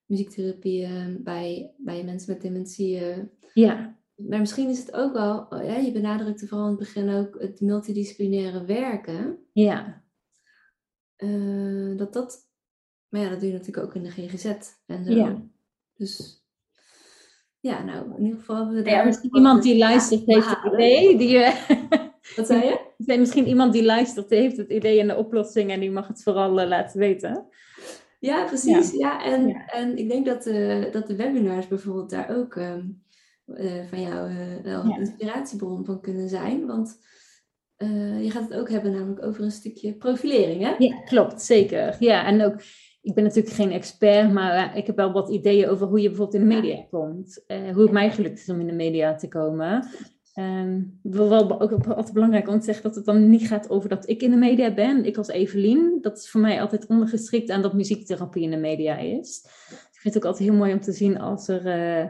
muziektherapie 0.05 0.83
eh, 0.83 1.05
bij, 1.19 1.73
bij 1.77 2.03
mensen 2.03 2.33
met 2.33 2.41
dementie. 2.41 2.99
eh, 2.99 3.23
Ja. 3.53 3.97
maar 4.15 4.39
misschien 4.39 4.69
is 4.69 4.79
het 4.79 4.93
ook 4.93 5.13
wel, 5.13 5.45
oh 5.49 5.63
ja, 5.63 5.75
je 5.77 5.91
benadrukte 5.91 6.47
vooral 6.47 6.65
in 6.65 6.71
het 6.71 6.79
begin 6.79 7.09
ook 7.09 7.41
het 7.41 7.61
multidisciplinaire 7.61 8.65
werken. 8.65 9.37
Ja. 9.53 10.03
dat 11.97 12.13
dat, 12.13 12.44
maar 13.09 13.21
ja, 13.21 13.29
dat 13.29 13.39
doe 13.39 13.47
je 13.49 13.57
natuurlijk 13.57 13.87
ook 13.87 13.95
in 13.95 14.03
de 14.03 14.11
GGZ 14.11 14.45
en 14.85 15.05
zo. 15.05 15.11
Ja. 15.11 15.41
Dus 15.93 16.43
ja, 17.59 17.83
nou, 17.83 18.15
in 18.17 18.23
ieder 18.23 18.39
geval 18.39 18.55
hebben 18.55 18.83
we 18.83 18.89
Ja, 18.89 18.95
daar. 18.95 19.05
misschien 19.09 19.35
iemand 19.35 19.63
die 19.63 19.77
luistert 19.77 20.25
heeft 20.25 20.49
het 20.49 20.73
idee. 20.73 21.17
Die, 21.17 21.37
eh, 21.37 21.69
Wat 22.35 22.47
zei 22.47 22.63
je? 22.63 22.79
Nee, 22.97 23.19
misschien 23.19 23.47
iemand 23.47 23.73
die 23.73 23.83
luistert 23.83 24.29
heeft 24.29 24.57
het 24.57 24.69
idee 24.69 24.99
en 24.99 25.07
de 25.07 25.15
oplossing 25.15 25.71
en 25.71 25.79
die 25.79 25.91
mag 25.91 26.07
het 26.07 26.23
vooral 26.23 26.59
eh, 26.59 26.67
laten 26.67 26.99
weten. 26.99 27.47
Ja, 28.19 28.45
precies. 28.45 28.91
Ja. 28.91 29.23
en, 29.23 29.47
Ja. 29.47 29.65
en 29.65 29.97
ik 29.97 30.09
denk 30.09 30.25
dat 30.25 30.43
de, 30.43 30.89
dat 30.91 31.07
de 31.07 31.15
webinars 31.15 31.67
bijvoorbeeld 31.67 32.09
daar 32.09 32.37
ook 32.37 32.55
ehm, 32.55 32.87
eh, 33.45 33.85
van 33.89 34.01
jou 34.01 34.29
eh, 34.29 34.63
wel 34.63 34.83
een 34.83 34.99
inspiratiebron 34.99 35.85
van 35.85 36.01
kunnen 36.01 36.29
zijn. 36.29 36.65
Want 36.65 36.97
eh, 37.75 38.23
je 38.23 38.31
gaat 38.31 38.49
het 38.49 38.59
ook 38.59 38.69
hebben 38.69 38.91
namelijk 38.91 39.25
over 39.25 39.43
een 39.43 39.51
stukje 39.51 39.93
profilering, 39.93 40.61
hè? 40.61 40.75
Ja, 40.77 41.01
klopt, 41.01 41.41
zeker. 41.41 41.95
Ja, 41.99 42.25
en 42.25 42.41
ook, 42.41 42.55
ik 43.05 43.13
ben 43.13 43.23
natuurlijk 43.23 43.55
geen 43.55 43.71
expert, 43.71 44.33
maar 44.33 44.51
eh, 44.51 44.77
ik 44.77 44.87
heb 44.87 44.95
wel 44.95 45.11
wat 45.11 45.29
ideeën 45.29 45.69
over 45.69 45.87
hoe 45.87 46.01
je 46.01 46.07
bijvoorbeeld 46.07 46.43
in 46.43 46.49
de 46.49 46.55
media 46.55 46.85
komt. 46.89 47.43
Eh, 47.47 47.73
hoe 47.73 47.81
het 47.81 47.91
mij 47.91 48.11
gelukt 48.11 48.39
is 48.39 48.49
om 48.49 48.59
in 48.59 48.67
de 48.67 48.73
media 48.73 49.15
te 49.15 49.27
komen. 49.27 49.87
Wil 51.01 51.29
wel 51.29 51.61
ook 51.61 51.71
altijd 51.71 52.13
belangrijk 52.13 52.47
om 52.47 52.59
te 52.59 52.65
zeggen 52.65 52.83
dat 52.83 52.95
het 52.95 53.05
dan 53.05 53.29
niet 53.29 53.47
gaat 53.47 53.69
over 53.69 53.89
dat 53.89 54.09
ik 54.09 54.21
in 54.21 54.31
de 54.31 54.37
media 54.37 54.73
ben. 54.73 55.05
Ik 55.05 55.17
als 55.17 55.27
Evelien, 55.27 55.97
dat 56.01 56.17
is 56.17 56.29
voor 56.29 56.41
mij 56.41 56.61
altijd 56.61 56.87
ondergeschikt 56.87 57.49
aan 57.49 57.61
dat 57.61 57.73
muziektherapie 57.73 58.43
in 58.43 58.51
de 58.51 58.57
media 58.57 58.97
is. 58.97 59.41
Ik 59.69 59.99
vind 60.01 60.13
het 60.13 60.17
ook 60.17 60.29
altijd 60.29 60.49
heel 60.49 60.57
mooi 60.57 60.73
om 60.73 60.81
te 60.81 60.91
zien 60.91 61.19
als 61.19 61.47
er... 61.47 61.65
eh, 61.65 62.09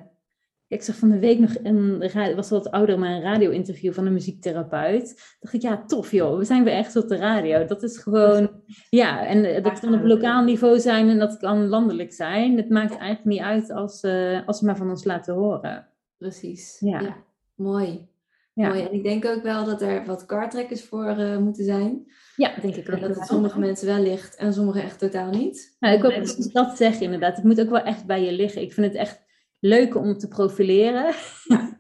ik 0.68 0.82
zag 0.82 0.96
van 0.96 1.10
de 1.10 1.20
week 1.20 1.40
nog 1.40 1.56
een, 1.64 2.36
was 2.36 2.50
wat 2.50 2.72
ouder, 2.72 3.00
maar 3.00 3.10
een 3.10 3.22
radio-interview 3.22 3.94
van 3.94 4.06
een 4.06 4.14
muziektherapeut. 4.14 5.36
dacht 5.40 5.54
ik, 5.54 5.62
ja, 5.62 5.84
tof 5.86 6.12
joh, 6.12 6.38
we 6.38 6.44
zijn 6.44 6.64
weer 6.64 6.74
echt 6.74 6.96
op 6.96 7.08
de 7.08 7.16
radio. 7.18 7.66
Dat 7.66 7.84
is 7.84 7.98
gewoon, 7.98 8.52
ja, 8.90 9.26
en 9.26 9.56
eh, 9.56 9.64
dat 9.64 9.80
kan 9.80 9.94
op 9.94 10.04
lokaal 10.04 10.44
niveau 10.44 10.80
zijn 10.80 11.10
en 11.10 11.20
dat 11.20 11.38
kan 11.38 11.68
landelijk 11.68 12.14
zijn. 12.14 12.58
Het 12.58 12.70
maakt 12.70 12.98
eigenlijk 12.98 13.26
niet 13.26 13.42
uit 13.42 13.72
als, 13.72 14.02
eh, 14.02 14.48
als 14.48 14.58
ze 14.58 14.66
maar 14.66 14.78
van 14.78 14.90
ons 14.90 15.04
laten 15.04 15.34
horen. 15.34 15.88
Precies. 16.18 16.78
Ja. 16.80 17.16
Mooi. 17.56 18.08
Ja. 18.54 18.68
Mooi. 18.68 18.82
En 18.82 18.94
ik 18.94 19.04
denk 19.04 19.26
ook 19.26 19.44
wel 19.44 19.66
dat 19.66 19.82
er 19.82 20.06
wat 20.06 20.26
kaarttrekkers 20.26 20.84
voor 20.84 21.06
eh, 21.06 21.38
moeten 21.38 21.64
zijn. 21.64 22.12
Ja, 22.36 22.54
denk 22.62 22.76
ik 22.76 22.88
En 22.88 22.94
ook. 22.94 23.00
dat 23.00 23.10
wel. 23.10 23.20
het 23.20 23.28
sommige 23.28 23.60
mensen 23.60 23.88
wel 23.88 24.02
ligt 24.02 24.36
en 24.36 24.54
sommige 24.54 24.82
echt 24.82 25.00
totaal 25.00 25.30
niet. 25.30 25.76
Nou, 25.80 25.96
ik 25.96 26.02
wil 26.02 26.12
precies 26.12 26.52
dat 26.52 26.78
zeggen 26.78 27.04
inderdaad. 27.04 27.36
Het 27.36 27.46
moet 27.46 27.62
ook 27.62 27.70
wel 27.70 27.84
echt 27.84 28.06
bij 28.06 28.24
je 28.24 28.32
liggen. 28.32 28.62
Ik 28.62 28.74
vind 28.74 28.88
het 28.88 28.96
echt 28.96 29.25
leuk 29.68 29.96
om 29.96 30.18
te 30.18 30.28
profileren. 30.28 31.14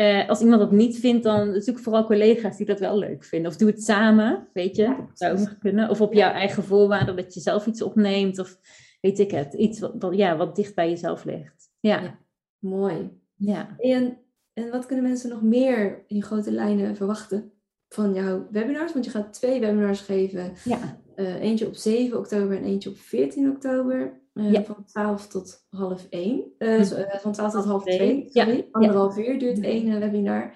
Eh, 0.00 0.28
als 0.28 0.40
iemand 0.40 0.60
dat 0.60 0.72
niet 0.72 0.96
vindt, 0.98 1.22
dan 1.22 1.60
zoek 1.60 1.78
vooral 1.78 2.04
collega's 2.06 2.56
die 2.56 2.66
dat 2.66 2.80
wel 2.80 2.98
leuk 2.98 3.24
vinden. 3.24 3.50
Of 3.50 3.56
doe 3.56 3.68
het 3.70 3.82
samen, 3.82 4.48
weet 4.52 4.76
je. 4.76 4.86
Dat 4.86 5.18
zou 5.18 5.32
ook 5.32 5.38
nog 5.38 5.58
kunnen. 5.58 5.88
Of 5.90 6.00
op 6.00 6.12
jouw 6.12 6.32
eigen 6.32 6.62
voorwaarden 6.62 7.16
dat 7.16 7.34
je 7.34 7.40
zelf 7.40 7.66
iets 7.66 7.82
opneemt. 7.82 8.38
Of 8.38 8.58
weet 9.00 9.18
ik 9.18 9.30
het. 9.30 9.54
Iets 9.54 9.80
wat, 9.80 9.94
wat- 9.98 10.14
ja, 10.16 10.36
wat 10.36 10.56
dicht 10.56 10.74
bij 10.74 10.88
jezelf 10.90 11.24
ligt. 11.24 11.70
Ja, 11.80 12.00
Ja. 12.00 12.18
Mooi. 12.58 13.10
ja. 13.36 13.76
En, 13.78 14.18
en 14.52 14.70
wat 14.70 14.86
kunnen 14.86 15.04
mensen 15.04 15.30
nog 15.30 15.42
meer 15.42 16.04
in 16.06 16.22
grote 16.22 16.52
lijnen 16.52 16.96
verwachten 16.96 17.52
van 17.88 18.14
jouw 18.14 18.46
webinars? 18.50 18.92
Want 18.92 19.04
je 19.04 19.10
gaat 19.10 19.32
twee 19.32 19.60
webinars 19.60 20.00
geven. 20.00 20.52
ja. 20.64 21.00
Eh, 21.14 21.34
eentje 21.42 21.66
op 21.66 21.74
7 21.74 22.18
oktober 22.18 22.56
en 22.56 22.64
eentje 22.64 22.90
op 22.90 22.98
14 22.98 23.50
oktober. 23.50 24.20
Eh, 24.32 24.52
Ja. 24.52 24.64
Van 24.64 24.84
12 24.84 25.26
tot 25.28 25.66
half 25.70 26.06
1. 26.10 26.52
Eh, 26.58 26.82
zo, 26.82 26.94
eh, 26.94 27.18
van 27.20 27.32
12 27.32 27.52
tot 27.52 27.64
half 27.64 27.82
Twee. 27.82 27.96
2. 27.96 28.28
Ja, 28.30 28.44
Sorry. 28.44 28.56
ja. 28.58 28.64
Anderhalf 28.70 29.18
uur 29.18 29.38
duurt 29.38 29.60
één 29.60 29.92
eh, 29.92 29.98
webinar. 29.98 30.54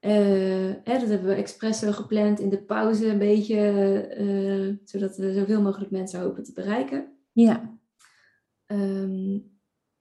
Hè, 0.00 0.82
dat 0.98 1.08
hebben 1.08 1.28
we 1.28 1.34
expres 1.34 1.78
zo 1.78 1.92
gepland 1.92 2.40
in 2.40 2.48
de 2.48 2.62
pauze 2.62 3.06
een 3.06 3.18
beetje. 3.18 4.80
zodat 4.84 5.16
we 5.16 5.32
zoveel 5.32 5.62
mogelijk 5.62 5.90
mensen 5.90 6.20
hopen 6.20 6.44
te 6.44 6.52
bereiken. 6.52 7.16
ja. 7.32 7.80
Ehm, 8.66 9.38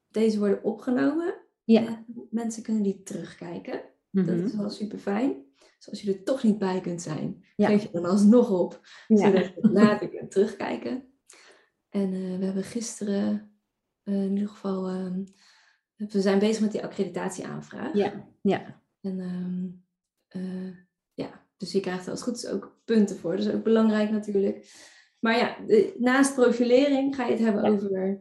deze 0.07 0.39
worden 0.39 0.63
opgenomen. 0.63 1.35
Ja. 1.63 1.85
En 1.87 2.05
mensen 2.29 2.63
kunnen 2.63 2.83
die 2.83 3.03
terugkijken. 3.03 3.81
Mhm. 4.09 4.25
Dat 4.25 4.35
is 4.37 4.55
wel 4.55 4.69
super 4.69 4.97
fijn. 4.97 5.35
Dus 5.77 5.89
als 5.89 6.01
je 6.01 6.13
er 6.13 6.23
toch 6.23 6.43
niet 6.43 6.57
bij 6.57 6.81
kunt 6.81 7.01
zijn, 7.01 7.43
geef 7.57 7.81
je 7.83 7.89
dan 7.91 8.05
alsnog 8.05 8.59
op. 8.59 8.79
Zodat 9.07 9.45
je 9.45 9.69
later 9.71 10.09
kunt 10.09 10.31
terugkijken. 10.31 11.03
En 11.91 12.13
eh, 12.13 12.37
we 12.39 12.45
hebben 12.45 12.63
gisteren 12.63 13.51
eh, 14.03 14.23
in 14.23 14.31
ieder 14.31 14.49
geval... 14.49 14.87
ehm, 14.87 15.23
we 15.95 16.21
zijn 16.21 16.39
bezig 16.39 16.61
met 16.61 16.71
die 16.71 16.83
accreditatieaanvraag. 16.83 17.93
Ja. 17.93 18.27
ja. 18.41 18.81
En 19.01 19.19
ehm, 19.19 19.67
eh, 20.27 20.75
ja, 21.13 21.45
dus 21.57 21.71
je 21.71 21.79
krijgt 21.79 22.05
er 22.05 22.11
als 22.11 22.19
het 22.19 22.29
goed 22.29 22.37
is 22.43 22.49
ook 22.49 22.81
punten 22.85 23.17
voor. 23.17 23.35
Dat 23.37 23.45
is 23.45 23.53
ook 23.53 23.63
belangrijk 23.63 24.11
natuurlijk. 24.11 24.71
Maar 25.19 25.37
ja, 25.37 25.57
de- 25.67 25.95
naast 25.99 26.35
profilering 26.35 27.15
ga 27.15 27.25
je 27.25 27.31
het 27.31 27.39
hebben 27.41 27.63
Ja. 27.63 27.69
over... 27.69 28.19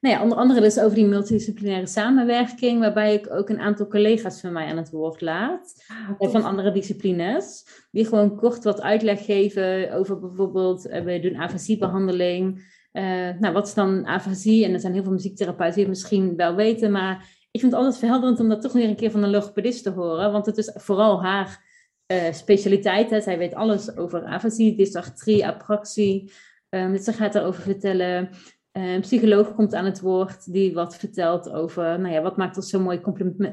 Nou 0.00 0.14
ja, 0.14 0.22
onder 0.22 0.38
andere 0.38 0.60
dus 0.60 0.78
over 0.78 0.94
die 0.94 1.06
multidisciplinaire 1.06 1.86
samenwerking, 1.86 2.80
waarbij 2.80 3.14
ik 3.14 3.30
ook 3.30 3.48
een 3.48 3.60
aantal 3.60 3.86
collega's 3.86 4.40
van 4.40 4.52
mij 4.52 4.66
aan 4.66 4.76
het 4.76 4.90
woord 4.90 5.20
laat. 5.20 5.84
Ah, 6.18 6.30
van 6.30 6.42
andere 6.44 6.72
disciplines. 6.72 7.66
Die 7.90 8.04
gewoon 8.06 8.36
kort 8.36 8.64
wat 8.64 8.80
uitleg 8.80 9.24
geven 9.24 9.92
over 9.92 10.20
bijvoorbeeld, 10.20 10.82
we 10.82 11.18
doen 11.22 11.36
afasiebehandeling. 11.36 12.64
Eh 12.92 13.28
nou, 13.38 13.52
wat 13.52 13.66
is 13.66 13.74
dan 13.74 14.06
afasie? 14.06 14.64
En 14.64 14.72
er 14.72 14.80
zijn 14.80 14.92
heel 14.92 15.02
veel 15.02 15.12
muziektherapeuten 15.12 15.74
die 15.74 15.84
het 15.84 15.92
misschien 15.92 16.36
wel 16.36 16.54
weten, 16.54 16.92
maar 16.92 17.40
ik 17.50 17.60
vind 17.60 17.72
het 17.72 17.80
altijd 17.80 17.98
verhelderend 17.98 18.40
om 18.40 18.48
dat 18.48 18.62
toch 18.62 18.72
weer 18.72 18.88
een 18.88 18.96
keer 18.96 19.10
van 19.10 19.22
een 19.22 19.30
logopedist 19.30 19.82
te 19.82 19.90
horen, 19.90 20.32
want 20.32 20.46
het 20.46 20.56
is 20.56 20.70
vooral 20.74 21.22
haar 21.22 21.70
eh, 22.06 22.32
specialiteit. 22.32 23.10
Hè. 23.10 23.20
Zij 23.20 23.38
weet 23.38 23.54
alles 23.54 23.96
over 23.96 24.24
afasie, 24.24 24.76
dysartrie, 24.76 25.46
apraxie. 25.46 26.32
Ehm, 26.68 26.92
dus 26.92 27.04
ze 27.04 27.12
gaat 27.12 27.32
daarover 27.32 27.62
vertellen. 27.62 28.28
Een 28.72 29.00
psycholoog 29.00 29.54
komt 29.54 29.74
aan 29.74 29.84
het 29.84 30.00
woord 30.00 30.52
die 30.52 30.74
wat 30.74 30.96
vertelt 30.96 31.50
over, 31.50 32.00
nou 32.00 32.14
ja, 32.14 32.22
wat 32.22 32.36
maakt 32.36 32.56
ons 32.56 32.70
zo 32.70 32.80
mooi 32.80 33.00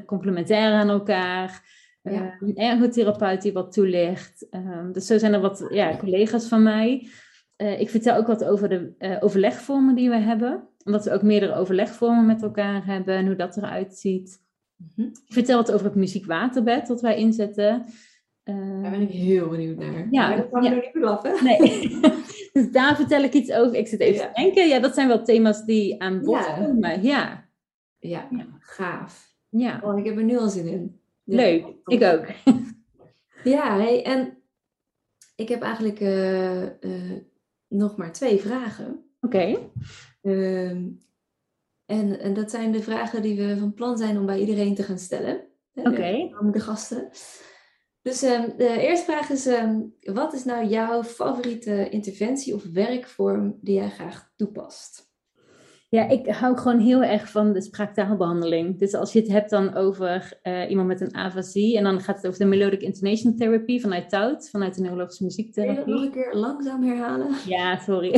complementair 0.06 0.72
aan 0.72 0.88
elkaar. 0.88 1.78
Ja. 2.02 2.10
Eh, 2.12 2.48
een 2.48 2.56
ergotherapeut 2.56 3.42
die 3.42 3.52
wat 3.52 3.72
toelicht. 3.72 4.46
Ehm, 4.50 4.92
dus 4.92 5.06
zo 5.06 5.18
zijn 5.18 5.32
er 5.32 5.40
wat 5.40 5.66
ja, 5.68 5.96
collega's 5.96 6.48
van 6.48 6.62
mij. 6.62 7.08
Eh, 7.60 7.80
ik 7.80 7.90
vertel 7.90 8.16
ook 8.16 8.26
wat 8.26 8.44
over 8.44 8.68
de 8.68 8.92
eh, 8.98 9.16
overlegvormen 9.20 9.94
die 9.94 10.08
we 10.10 10.16
hebben. 10.18 10.68
Omdat 10.84 11.04
we 11.04 11.12
ook 11.12 11.22
meerdere 11.22 11.54
overlegvormen 11.54 12.26
met 12.26 12.42
elkaar 12.42 12.86
hebben 12.86 13.14
en 13.14 13.26
hoe 13.26 13.36
dat 13.36 13.56
eruit 13.56 13.94
ziet. 13.94 14.42
Mhm. 14.76 15.06
Ik 15.06 15.32
vertel 15.32 15.56
wat 15.56 15.72
over 15.72 15.86
het 15.86 15.94
muziekwaterbed 15.94 16.86
dat 16.86 17.00
wij 17.00 17.16
inzetten. 17.16 17.84
Eh, 18.42 18.54
Daar 18.82 18.90
ben 18.90 19.00
ik 19.00 19.10
heel 19.10 19.48
benieuwd 19.48 19.76
naar. 19.78 20.06
Ja, 20.10 20.28
maar 20.28 20.36
dat 20.36 20.50
we 20.50 20.62
ja. 20.62 20.70
nog 20.70 20.82
niet 20.82 20.92
belaffen. 20.92 21.44
Nee. 21.44 22.00
dus 22.52 22.70
daar 22.72 22.96
vertel 22.96 23.22
ik 23.22 23.32
iets 23.32 23.52
over. 23.52 23.74
Ik 23.78 23.86
zit 23.88 24.00
even 24.00 24.20
Ja. 24.24 24.32
te 24.32 24.40
denken. 24.42 24.68
Ja, 24.68 24.78
dat 24.78 24.94
zijn 24.94 25.08
wel 25.08 25.22
thema's 25.24 25.64
die 25.64 26.02
aan 26.02 26.20
bod 26.20 26.44
Ja. 26.44 26.54
komen. 26.64 27.02
Ja. 27.02 27.48
Ja, 27.98 28.28
gaaf. 28.58 29.34
ja, 29.48 29.80
Oh, 29.84 29.98
ik 29.98 30.04
heb 30.04 30.16
er 30.16 30.24
nu 30.24 30.38
al 30.38 30.48
zin 30.48 30.66
in. 30.66 31.00
Leuk. 31.24 31.66
Ik 31.84 32.02
ook. 32.02 32.26
Ja, 33.44 33.76
hey, 33.78 34.04
en 34.04 34.38
ik 35.36 35.48
heb 35.48 35.62
eigenlijk 35.62 35.98
nog 37.70 37.96
maar 37.96 38.12
twee 38.12 38.40
vragen. 38.40 39.04
Oké. 39.20 39.58
Ehm, 40.22 40.88
en, 41.84 42.20
en 42.20 42.34
dat 42.34 42.50
zijn 42.50 42.72
de 42.72 42.82
vragen 42.82 43.22
die 43.22 43.36
we 43.36 43.58
van 43.58 43.74
plan 43.74 43.98
zijn 43.98 44.18
om 44.18 44.26
bij 44.26 44.38
iedereen 44.38 44.74
te 44.74 44.82
gaan 44.82 44.98
stellen. 44.98 45.44
Oké. 45.74 45.88
Okay. 45.88 46.34
De 46.52 46.60
gasten. 46.60 47.10
Dus 48.02 48.22
ehm, 48.22 48.56
de 48.56 48.80
eerste 48.80 49.04
vraag 49.04 49.30
is, 49.30 49.46
ehm, 49.46 49.80
wat 50.00 50.32
is 50.32 50.44
nou 50.44 50.66
jouw 50.66 51.02
favoriete 51.02 51.88
interventie 51.88 52.54
of 52.54 52.64
werkvorm 52.64 53.58
die 53.60 53.74
jij 53.74 53.90
graag 53.90 54.32
toepast? 54.36 55.09
Ja, 55.90 56.08
ik 56.08 56.26
hou 56.26 56.56
gewoon 56.58 56.78
heel 56.78 57.02
erg 57.02 57.30
van 57.30 57.52
de 57.52 57.62
spraaktaalbehandeling. 57.62 58.78
Dus 58.78 58.94
als 58.94 59.12
je 59.12 59.20
het 59.20 59.28
hebt 59.28 59.50
dan 59.50 59.74
over 59.74 60.40
uh, 60.42 60.70
iemand 60.70 60.88
met 60.88 61.00
een 61.00 61.14
afasie, 61.14 61.76
en 61.76 61.84
dan 61.84 62.00
gaat 62.00 62.16
het 62.16 62.26
over 62.26 62.38
de 62.38 62.44
melodic 62.44 62.82
intonation 62.82 63.36
therapy 63.36 63.80
vanuit 63.80 64.08
TOUT, 64.08 64.50
vanuit 64.50 64.74
de 64.74 64.80
neurologische 64.80 65.24
muziektherapie. 65.24 65.84
Kun 65.84 65.92
je 65.92 66.00
dat 66.00 66.12
nog 66.12 66.16
een 66.16 66.22
keer 66.22 66.40
langzaam 66.40 66.82
herhalen? 66.82 67.28
Ja, 67.46 67.78
sorry. 67.78 68.10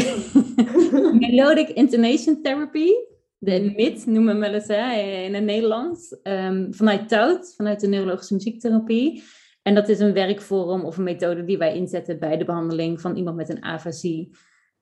melodic 1.29 1.69
intonation 1.69 2.43
therapy, 2.43 2.91
de 3.39 3.73
MIT 3.77 4.07
noemen 4.07 4.41
we 4.41 4.63
hè, 4.67 4.93
in 5.25 5.35
het 5.35 5.45
Nederlands, 5.45 6.17
um, 6.23 6.75
vanuit 6.75 7.09
TOUT, 7.09 7.55
vanuit 7.57 7.81
de 7.81 7.87
neurologische 7.87 8.35
muziektherapie. 8.35 9.23
En 9.63 9.75
dat 9.75 9.89
is 9.89 9.99
een 9.99 10.13
werkvorm 10.13 10.85
of 10.85 10.97
een 10.97 11.05
methode 11.05 11.45
die 11.45 11.59
wij 11.59 11.77
inzetten 11.77 12.19
bij 12.19 12.37
de 12.37 12.45
behandeling 12.45 13.01
van 13.01 13.17
iemand 13.17 13.37
met 13.37 13.49
een 13.49 13.63
afasie. 13.63 14.31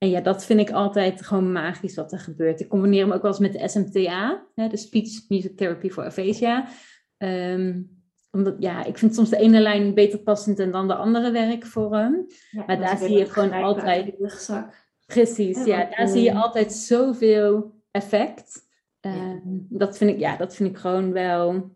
En 0.03 0.09
ja, 0.09 0.21
dat 0.21 0.45
vind 0.45 0.61
ik 0.61 0.71
altijd 0.71 1.23
gewoon 1.23 1.53
magisch 1.53 1.95
wat 1.95 2.13
er 2.13 2.19
gebeurt. 2.19 2.61
Ik 2.61 2.69
combineer 2.69 3.05
hem 3.05 3.13
ook 3.13 3.23
wel 3.23 3.31
eens 3.31 3.41
met 3.41 3.53
de 3.53 3.69
SMTA, 3.69 4.47
hè, 4.55 4.69
de 4.69 4.77
Speech 4.77 5.29
Music 5.29 5.57
Therapy 5.57 5.91
for 5.91 6.05
Aphasia. 6.05 6.69
Um, 7.19 7.99
omdat, 8.31 8.55
ja, 8.59 8.85
ik 8.85 8.99
vind 8.99 9.15
soms 9.15 9.31
de 9.31 9.37
ene 9.37 9.61
lijn 9.61 9.95
beter 9.95 10.19
passend 10.19 10.57
dan 10.73 10.89
de 10.89 10.95
andere 10.95 11.31
werkvorm. 11.31 12.27
Ja, 12.51 12.65
maar 12.67 12.79
daar 12.79 12.99
zie 12.99 13.19
je 13.19 13.27
gewoon 13.27 13.53
altijd... 13.53 14.15
Rugzak. 14.19 14.89
Precies, 15.07 15.65
ja, 15.65 15.89
daar 15.97 16.09
zie 16.09 16.23
je 16.23 16.35
altijd 16.35 16.73
zoveel 16.73 17.75
effect. 17.91 18.69
Um, 19.01 19.67
dat, 19.69 19.97
vind 19.97 20.11
ik, 20.11 20.19
ja, 20.19 20.37
dat 20.37 20.55
vind 20.55 20.71
ik 20.71 20.77
gewoon 20.77 21.13
wel... 21.13 21.75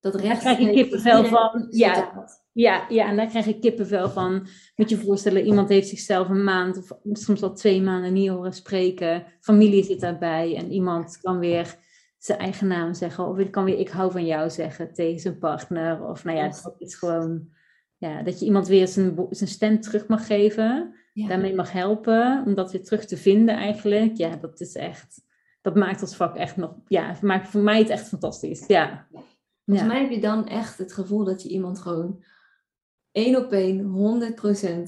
Dat 0.00 0.14
recht 0.14 0.40
krijg 0.40 0.58
je 0.58 0.70
kippenvel 0.70 1.24
van. 1.36 1.66
Ja, 1.70 2.26
ja, 2.54 2.86
ja, 2.88 3.08
en 3.08 3.16
daar 3.16 3.26
krijg 3.26 3.46
ik 3.46 3.60
kippenvel 3.60 4.10
van. 4.10 4.46
Moet 4.76 4.90
je 4.90 4.96
voorstellen, 4.96 5.46
iemand 5.46 5.68
heeft 5.68 5.88
zichzelf 5.88 6.28
een 6.28 6.44
maand 6.44 6.78
of 6.78 6.98
soms 7.12 7.42
al 7.42 7.54
twee 7.54 7.82
maanden 7.82 8.12
niet 8.12 8.28
horen 8.28 8.52
spreken. 8.52 9.24
Familie 9.40 9.84
zit 9.84 10.00
daarbij 10.00 10.56
en 10.56 10.72
iemand 10.72 11.18
kan 11.20 11.38
weer 11.38 11.76
zijn 12.18 12.38
eigen 12.38 12.66
naam 12.66 12.94
zeggen. 12.94 13.28
Of 13.28 13.38
ik 13.38 13.50
kan 13.50 13.64
weer 13.64 13.78
ik 13.78 13.88
hou 13.88 14.12
van 14.12 14.26
jou 14.26 14.50
zeggen 14.50 14.92
tegen 14.92 15.20
zijn 15.20 15.38
partner. 15.38 16.04
Of 16.08 16.24
nou 16.24 16.36
ja, 16.36 16.48
dat 16.48 16.74
is 16.78 16.94
gewoon 16.94 17.48
ja, 17.96 18.22
dat 18.22 18.40
je 18.40 18.46
iemand 18.46 18.66
weer 18.66 18.88
zijn, 18.88 19.26
zijn 19.30 19.50
stem 19.50 19.80
terug 19.80 20.06
mag 20.06 20.26
geven. 20.26 20.94
Daarmee 21.14 21.54
mag 21.54 21.72
helpen 21.72 22.42
om 22.46 22.54
dat 22.54 22.72
weer 22.72 22.84
terug 22.84 23.04
te 23.04 23.16
vinden 23.16 23.56
eigenlijk. 23.56 24.16
Ja, 24.16 24.36
dat 24.36 24.60
is 24.60 24.74
echt, 24.74 25.20
dat 25.60 25.74
maakt 25.74 26.02
ons 26.02 26.16
vak 26.16 26.36
echt 26.36 26.56
nog, 26.56 26.74
ja, 26.88 27.16
maakt 27.20 27.48
voor 27.48 27.60
mij 27.60 27.78
het 27.78 27.88
echt 27.88 28.08
fantastisch. 28.08 28.66
Ja. 28.66 29.06
Volgens 29.64 29.88
mij 29.88 30.00
heb 30.00 30.10
je 30.10 30.20
dan 30.20 30.48
echt 30.48 30.78
het 30.78 30.92
gevoel 30.92 31.24
dat 31.24 31.42
je 31.42 31.48
iemand 31.48 31.78
gewoon 31.78 32.24
één 33.14 33.36
op 33.36 33.52
één 33.52 33.82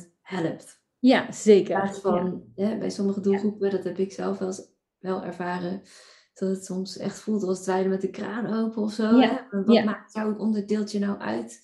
100% 0.00 0.10
helpt. 0.22 0.84
Ja, 0.98 1.32
zeker. 1.32 1.84
In 1.84 1.94
van, 1.94 2.42
ja. 2.54 2.78
bij 2.78 2.90
sommige 2.90 3.20
doelgroepen, 3.20 3.70
dat 3.70 3.84
heb 3.84 3.98
ik 3.98 4.12
zelf 4.12 4.38
wel, 4.38 4.52
wel 4.98 5.24
ervaren, 5.24 5.82
dat 6.34 6.48
het 6.48 6.64
soms 6.64 6.96
echt 6.96 7.18
voelt 7.18 7.42
als 7.42 7.58
het 7.58 7.66
wijden 7.66 7.90
met 7.90 8.00
de 8.00 8.10
kraan 8.10 8.54
open 8.54 8.82
of 8.82 8.92
zo. 8.92 9.16
Ja. 9.16 9.46
Wat 9.50 9.84
maakt 9.84 10.12
jouw 10.12 10.36
onderdeeltje 10.36 10.98
nou 10.98 11.18
uit? 11.18 11.60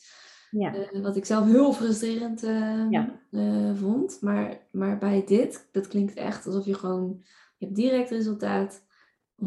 Ja. 0.51 0.75
Uh, 0.75 1.03
wat 1.03 1.17
ik 1.17 1.25
zelf 1.25 1.47
heel 1.47 1.73
frustrerend 1.73 2.45
uh, 2.45 3.05
uh, 3.31 3.75
vond. 3.75 4.19
Maar, 4.21 4.67
maar 4.71 4.99
bij 4.99 5.25
dit, 5.27 5.69
dat 5.73 5.89
klinkt 5.89 6.15
echt 6.15 6.47
alsof 6.47 6.65
je 6.65 6.75
gewoon, 6.75 7.23
je 7.57 7.65
hebt 7.65 7.77
direct 7.77 8.11
resultaat, 8.11 8.83
100% 9.37 9.45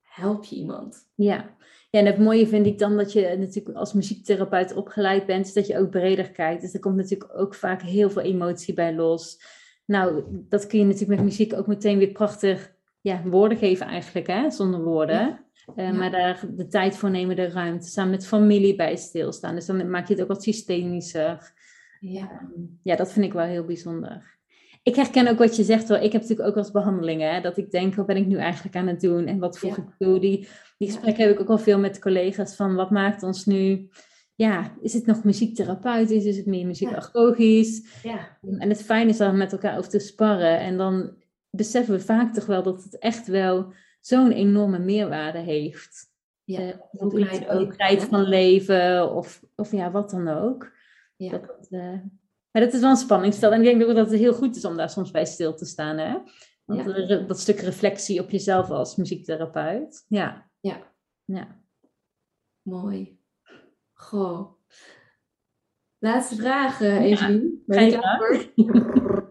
help 0.00 0.44
je 0.44 0.56
iemand. 0.56 1.10
Ja, 1.14 1.56
ja, 1.90 2.00
en 2.00 2.06
het 2.06 2.18
mooie 2.18 2.46
vind 2.46 2.66
ik 2.66 2.78
dan 2.78 2.96
dat 2.96 3.12
je 3.12 3.36
natuurlijk 3.38 3.76
als 3.76 3.92
muziektherapeut 3.92 4.74
opgeleid 4.74 5.26
bent, 5.26 5.54
dat 5.54 5.66
je 5.66 5.78
ook 5.78 5.90
breder 5.90 6.30
kijkt. 6.30 6.60
Dus 6.60 6.74
er 6.74 6.80
komt 6.80 6.96
natuurlijk 6.96 7.38
ook 7.38 7.54
vaak 7.54 7.82
heel 7.82 8.10
veel 8.10 8.22
emotie 8.22 8.74
bij 8.74 8.94
los. 8.94 9.42
Nou, 9.86 10.24
dat 10.48 10.66
kun 10.66 10.78
je 10.78 10.84
natuurlijk 10.84 11.20
met 11.20 11.28
muziek 11.28 11.54
ook 11.54 11.66
meteen 11.66 11.98
weer 11.98 12.12
prachtig 12.12 12.74
ja, 13.00 13.22
woorden 13.24 13.58
geven 13.58 13.86
eigenlijk, 13.86 14.26
hè? 14.26 14.50
zonder 14.50 14.82
woorden. 14.82 15.44
Uh, 15.76 15.92
Maar 15.98 16.10
daar 16.10 16.44
de 16.50 16.66
tijd 16.66 16.96
voor 16.96 17.10
nemen, 17.10 17.36
de 17.36 17.48
ruimte, 17.48 17.88
samen 17.88 18.10
met 18.10 18.26
familie 18.26 18.76
bij 18.76 18.96
stilstaan. 18.96 19.54
Dus 19.54 19.66
dan 19.66 19.90
maak 19.90 20.06
je 20.06 20.12
het 20.12 20.22
ook 20.22 20.28
wat 20.28 20.42
systemischer. 20.42 21.52
Ja. 22.00 22.50
ja, 22.82 22.96
dat 22.96 23.12
vind 23.12 23.24
ik 23.26 23.32
wel 23.32 23.44
heel 23.44 23.64
bijzonder. 23.64 24.38
Ik 24.82 24.94
herken 24.94 25.28
ook 25.28 25.38
wat 25.38 25.56
je 25.56 25.64
zegt 25.64 25.88
wel. 25.88 26.02
Ik 26.02 26.12
heb 26.12 26.22
natuurlijk 26.22 26.48
ook 26.48 26.56
als 26.56 26.70
behandelingen, 26.70 27.34
hè, 27.34 27.40
dat 27.40 27.56
ik 27.56 27.70
denk, 27.70 27.94
wat 27.94 28.06
ben 28.06 28.16
ik 28.16 28.26
nu 28.26 28.36
eigenlijk 28.36 28.76
aan 28.76 28.86
het 28.86 29.00
doen 29.00 29.26
en 29.26 29.38
wat 29.38 29.58
voeg 29.58 29.76
ik 29.76 29.88
toe? 29.98 30.20
Die, 30.20 30.48
die 30.80 30.88
gesprekken 30.88 31.24
heb 31.24 31.32
ik 31.32 31.40
ook 31.40 31.48
al 31.48 31.58
veel 31.58 31.78
met 31.78 31.98
collega's 31.98 32.56
van, 32.56 32.74
wat 32.74 32.90
maakt 32.90 33.22
ons 33.22 33.44
nu, 33.44 33.90
ja, 34.34 34.76
is 34.80 34.92
het 34.92 35.06
nog 35.06 35.24
muziektherapeutisch, 35.24 36.24
is 36.24 36.36
het 36.36 36.46
meer 36.46 36.66
muziekagogisch? 36.66 38.00
Ja. 38.02 38.38
En 38.58 38.68
het 38.68 38.82
fijn 38.82 39.08
is 39.08 39.16
dan 39.16 39.36
met 39.36 39.52
elkaar 39.52 39.78
over 39.78 39.90
te 39.90 39.98
sparren 39.98 40.58
en 40.58 40.76
dan 40.76 41.14
beseffen 41.50 41.94
we 41.94 42.00
vaak 42.00 42.34
toch 42.34 42.46
wel 42.46 42.62
dat 42.62 42.82
het 42.82 42.98
echt 42.98 43.26
wel 43.26 43.72
zo'n 44.00 44.32
enorme 44.32 44.78
meerwaarde 44.78 45.38
heeft. 45.38 46.12
Ja, 46.44 46.60
uh, 46.60 46.74
ook 46.92 47.10
kwaliteit 47.10 48.04
van 48.04 48.22
leven 48.22 49.14
of, 49.14 49.42
of 49.56 49.72
ja, 49.72 49.90
wat 49.90 50.10
dan 50.10 50.28
ook. 50.28 50.72
Ja. 51.16 51.30
Dat, 51.30 51.66
uh, 51.70 51.98
maar 52.50 52.62
dat 52.62 52.72
is 52.72 52.80
wel 52.80 52.90
een 52.90 52.96
spanningsveld. 52.96 53.52
En 53.52 53.58
ik 53.58 53.78
denk 53.78 53.90
ook 53.90 53.96
dat 53.96 54.10
het 54.10 54.20
heel 54.20 54.34
goed 54.34 54.56
is 54.56 54.64
om 54.64 54.76
daar 54.76 54.90
soms 54.90 55.10
bij 55.10 55.26
stil 55.26 55.54
te 55.54 55.64
staan. 55.64 55.98
Hè? 55.98 56.16
Want 56.64 56.84
ja. 56.84 57.16
dat 57.16 57.40
stuk 57.40 57.60
reflectie 57.60 58.20
op 58.20 58.30
jezelf 58.30 58.70
als 58.70 58.96
muziektherapeut. 58.96 60.04
Ja. 60.08 60.49
Ja. 60.60 60.92
ja. 61.24 61.62
Mooi. 62.62 63.18
Goh. 63.92 64.58
Laatste 65.98 66.36
vraag, 66.36 66.80
uh, 66.80 67.00
Evelien. 67.00 67.62
Ja, 67.66 68.18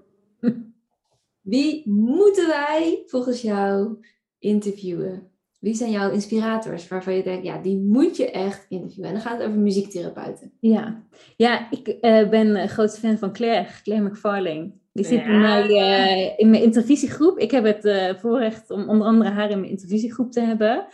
Wie 1.41 1.89
moeten 1.89 2.47
wij 2.47 3.03
volgens 3.05 3.41
jou 3.41 3.97
interviewen? 4.39 5.31
Wie 5.59 5.73
zijn 5.73 5.91
jouw 5.91 6.11
inspirators 6.11 6.87
waarvan 6.87 7.13
je 7.13 7.23
denkt, 7.23 7.45
ja, 7.45 7.57
die 7.57 7.77
moet 7.77 8.17
je 8.17 8.31
echt 8.31 8.65
interviewen? 8.69 9.07
En 9.07 9.13
dan 9.13 9.21
gaat 9.23 9.37
het 9.37 9.47
over 9.47 9.59
muziektherapeuten. 9.59 10.51
Ja, 10.59 11.03
ja 11.35 11.71
ik 11.71 11.87
uh, 11.87 12.29
ben 12.29 12.55
een 12.55 12.69
groot 12.69 12.99
fan 12.99 13.17
van 13.17 13.33
Claire, 13.33 13.69
Claire 13.83 14.09
McFarlane. 14.09 14.71
Die 14.91 15.05
zit 15.05 15.25
bij 15.25 15.37
mij 15.37 15.69
uh, 15.69 16.33
in 16.37 16.49
mijn 16.49 16.63
intervisiegroep. 16.63 17.37
Ik 17.37 17.51
heb 17.51 17.63
het 17.63 17.85
uh, 17.85 18.15
voorrecht 18.15 18.71
om 18.71 18.89
onder 18.89 19.07
andere 19.07 19.29
haar 19.29 19.49
in 19.49 19.59
mijn 19.59 19.71
intervisiegroep 19.71 20.31
te 20.31 20.41
hebben. 20.41 20.87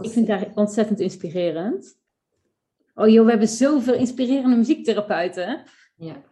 Ik 0.00 0.10
vind 0.10 0.28
haar 0.28 0.52
ontzettend 0.54 1.00
inspirerend. 1.00 1.98
Oh 2.94 3.08
joh, 3.08 3.24
we 3.24 3.30
hebben 3.30 3.48
zoveel 3.48 3.94
inspirerende 3.94 4.56
muziektherapeuten. 4.56 5.62
Ja. 5.96 6.22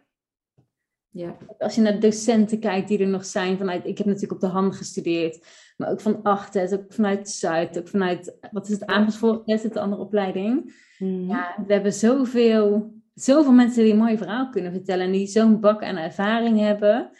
Ja. 1.13 1.37
Als 1.59 1.75
je 1.75 1.81
naar 1.81 1.99
docenten 1.99 2.59
kijkt 2.59 2.87
die 2.87 2.99
er 2.99 3.07
nog 3.07 3.25
zijn, 3.25 3.57
vanuit, 3.57 3.85
ik 3.85 3.97
heb 3.97 4.07
natuurlijk 4.07 4.33
op 4.33 4.39
de 4.39 4.55
hand 4.55 4.75
gestudeerd, 4.75 5.47
maar 5.77 5.91
ook 5.91 6.01
van 6.01 6.21
Achten, 6.23 6.73
ook 6.73 6.93
vanuit 6.93 7.29
Zuid, 7.29 7.79
ook 7.79 7.87
vanuit, 7.87 8.37
wat 8.51 8.67
is 8.67 8.73
het, 8.73 8.85
Amersfoort, 8.85 9.47
is 9.47 9.63
het 9.63 9.73
de 9.73 9.79
andere 9.79 10.01
opleiding. 10.01 10.73
Mm. 10.97 11.27
Ja, 11.27 11.55
we 11.67 11.73
hebben 11.73 11.93
zoveel, 11.93 12.93
zoveel 13.13 13.51
mensen 13.51 13.83
die 13.83 13.91
een 13.91 13.97
mooi 13.97 14.17
verhaal 14.17 14.49
kunnen 14.49 14.71
vertellen 14.71 15.05
en 15.05 15.11
die 15.11 15.27
zo'n 15.27 15.59
bak 15.59 15.83
aan 15.83 15.97
ervaring 15.97 16.59
hebben. 16.59 17.11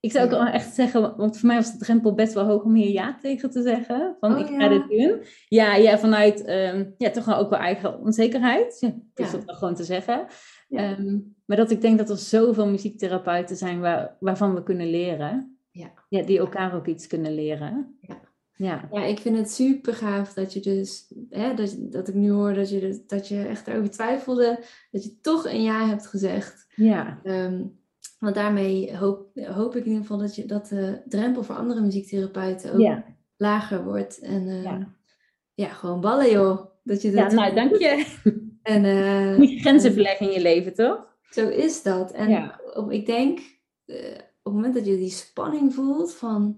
Ik 0.00 0.12
zou 0.12 0.24
ook 0.24 0.30
wel 0.30 0.46
echt 0.46 0.74
zeggen, 0.74 1.16
want 1.16 1.38
voor 1.38 1.46
mij 1.46 1.56
was 1.56 1.72
de 1.72 1.78
drempel 1.78 2.14
best 2.14 2.32
wel 2.32 2.44
hoog 2.44 2.62
om 2.62 2.74
hier 2.74 2.90
ja 2.90 3.18
tegen 3.20 3.50
te 3.50 3.62
zeggen. 3.62 4.16
Van 4.20 4.34
oh, 4.34 4.40
ik 4.40 4.46
ga 4.46 4.68
dit 4.68 4.88
doen. 4.88 5.22
Ja, 5.48 5.74
ja 5.74 5.98
vanuit 5.98 6.48
um, 6.48 6.94
ja, 6.98 7.10
toch 7.10 7.24
wel 7.24 7.36
ook 7.36 7.50
wel 7.50 7.58
eigen 7.58 8.00
onzekerheid. 8.00 8.76
Ja, 8.80 8.94
dus 9.14 9.30
dat 9.30 9.44
wel 9.44 9.54
gewoon 9.54 9.74
te 9.74 9.84
zeggen. 9.84 10.26
Ehm, 10.68 11.18
maar 11.44 11.56
dat 11.56 11.70
ik 11.70 11.80
denk 11.80 11.98
dat 11.98 12.10
er 12.10 12.16
zoveel 12.16 12.66
muziektherapeuten 12.66 13.56
zijn 13.56 13.80
waar, 13.80 14.16
waarvan 14.20 14.54
we 14.54 14.62
kunnen 14.62 14.90
leren. 14.90 15.58
Ja. 15.70 15.92
ja. 16.08 16.22
Die 16.22 16.38
elkaar 16.38 16.74
ook 16.74 16.86
iets 16.86 17.06
kunnen 17.06 17.34
leren. 17.34 17.96
Ja. 18.00 18.20
Ja. 18.58 18.88
ja, 18.92 19.04
ik 19.04 19.18
vind 19.18 19.36
het 19.36 19.50
super 19.50 19.94
gaaf 19.94 20.32
dat 20.32 20.52
je 20.52 20.60
dus, 20.60 21.14
hè, 21.30 21.54
dat, 21.54 21.76
dat 21.78 22.08
ik 22.08 22.14
nu 22.14 22.30
hoor 22.30 22.54
dat 22.54 22.70
je, 22.70 23.02
dat 23.06 23.28
je 23.28 23.42
echt 23.42 23.66
erover 23.66 23.90
twijfelde, 23.90 24.64
dat 24.90 25.04
je 25.04 25.20
toch 25.20 25.44
een 25.46 25.62
ja 25.62 25.86
hebt 25.86 26.06
gezegd. 26.06 26.66
Ja. 26.74 27.20
Um, 27.24 27.78
want 28.18 28.34
daarmee 28.34 28.96
hoop, 28.96 29.30
hoop 29.34 29.76
ik 29.76 29.84
in 29.84 29.90
ieder 29.90 30.00
geval 30.00 30.18
dat, 30.18 30.34
je, 30.34 30.46
dat 30.46 30.68
de 30.68 31.02
drempel 31.08 31.42
voor 31.42 31.54
andere 31.54 31.80
muziektherapeuten 31.80 32.72
ook 32.72 33.02
lager 33.36 33.84
wordt. 33.84 34.18
En 34.18 34.46
uh, 34.46 34.62
ja. 34.62 34.94
ja. 35.54 35.68
gewoon 35.68 36.00
ballen 36.00 36.30
joh. 36.30 36.66
Dat 36.82 37.02
je 37.02 37.10
dat 37.10 37.30
ja, 37.30 37.36
nou 37.36 37.54
dank 37.54 37.76
je. 37.76 38.06
En, 38.62 38.84
uh, 38.84 39.36
Moet 39.36 39.50
je 39.50 39.60
grenzen 39.60 39.92
verleggen 39.92 40.26
in 40.26 40.32
je 40.32 40.40
leven, 40.40 40.74
toch? 40.74 41.06
Zo 41.30 41.48
is 41.48 41.82
dat. 41.82 42.12
En 42.12 42.52
op, 42.74 42.90
ik 42.90 43.06
denk, 43.06 43.38
uh, 43.86 43.96
op 44.16 44.44
het 44.44 44.52
moment 44.52 44.74
dat 44.74 44.86
je 44.86 44.96
die 44.96 45.10
spanning 45.10 45.74
voelt 45.74 46.14
van, 46.14 46.56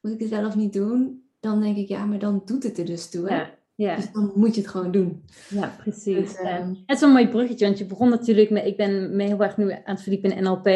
moet 0.00 0.12
ik 0.12 0.20
het 0.20 0.28
wel 0.28 0.46
of 0.46 0.56
niet 0.56 0.72
doen? 0.72 1.28
Dan 1.40 1.60
denk 1.60 1.76
ik, 1.76 1.88
ja, 1.88 2.04
maar 2.04 2.18
dan 2.18 2.42
doet 2.44 2.62
het 2.62 2.78
er 2.78 2.84
dus 2.84 3.10
toe. 3.10 3.28
Hè? 3.28 3.44
Ja. 3.78 3.96
Dus 3.96 4.12
dan 4.12 4.32
moet 4.34 4.54
je 4.54 4.60
het 4.60 4.70
gewoon 4.70 4.90
doen. 4.90 5.24
Ja, 5.48 5.74
precies. 5.82 6.04
Dus, 6.16 6.36
ehm, 6.36 6.68
het 6.86 6.96
is 6.96 7.00
een 7.00 7.10
mooi 7.12 7.28
bruggetje, 7.28 7.64
want 7.66 7.78
je 7.78 7.84
begon 7.86 8.08
natuurlijk 8.08 8.50
met, 8.50 8.64
ik 8.66 8.76
ben 8.76 9.16
me 9.16 9.22
heel 9.22 9.42
erg 9.42 9.56
nu 9.56 9.70
aan 9.72 9.80
het 9.84 10.02
verdiepen 10.02 10.32
in 10.36 10.42
NLP. 10.42 10.66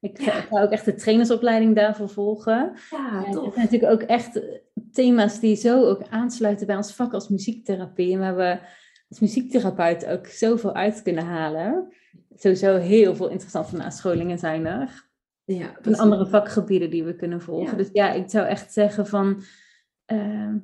Ik 0.00 0.20
Ja. 0.20 0.30
ga 0.32 0.62
ook 0.62 0.70
echt 0.70 0.84
de 0.84 0.94
trainersopleiding 0.94 1.74
daarvoor 1.76 2.08
volgen. 2.08 2.72
Ja, 2.90 3.24
En 3.26 3.32
tof. 3.32 3.44
het 3.44 3.54
zijn 3.54 3.64
natuurlijk 3.64 3.92
ook 3.92 4.02
echt 4.08 4.40
thema's 4.92 5.40
die 5.40 5.56
zo 5.56 5.84
ook 5.84 6.02
aansluiten 6.10 6.66
bij 6.66 6.76
ons 6.76 6.94
vak 6.94 7.12
als 7.14 7.28
muziektherapie. 7.28 8.12
En 8.12 8.18
waar 8.18 8.36
we 8.36 8.58
als 9.08 9.20
muziektherapeut 9.20 10.06
ook 10.06 10.26
zoveel 10.26 10.74
uit 10.74 11.02
kunnen 11.02 11.24
halen. 11.24 11.88
Sowieso 12.34 12.76
heel 12.76 13.16
veel 13.16 13.28
interessante 13.28 13.76
nascholingen 13.76 14.38
zijn 14.38 14.66
er. 14.66 15.08
Ja, 15.44 15.76
Van 15.82 15.94
andere 15.96 16.26
vakgebieden 16.26 16.90
die 16.90 17.04
we 17.04 17.16
kunnen 17.16 17.40
volgen. 17.40 17.70
Ja. 17.70 17.76
Dus 17.76 17.88
ja, 17.92 18.12
ik 18.12 18.30
zou 18.30 18.46
echt 18.46 18.72
zeggen 18.72 19.06
van... 19.06 19.42
ehm, 20.06 20.56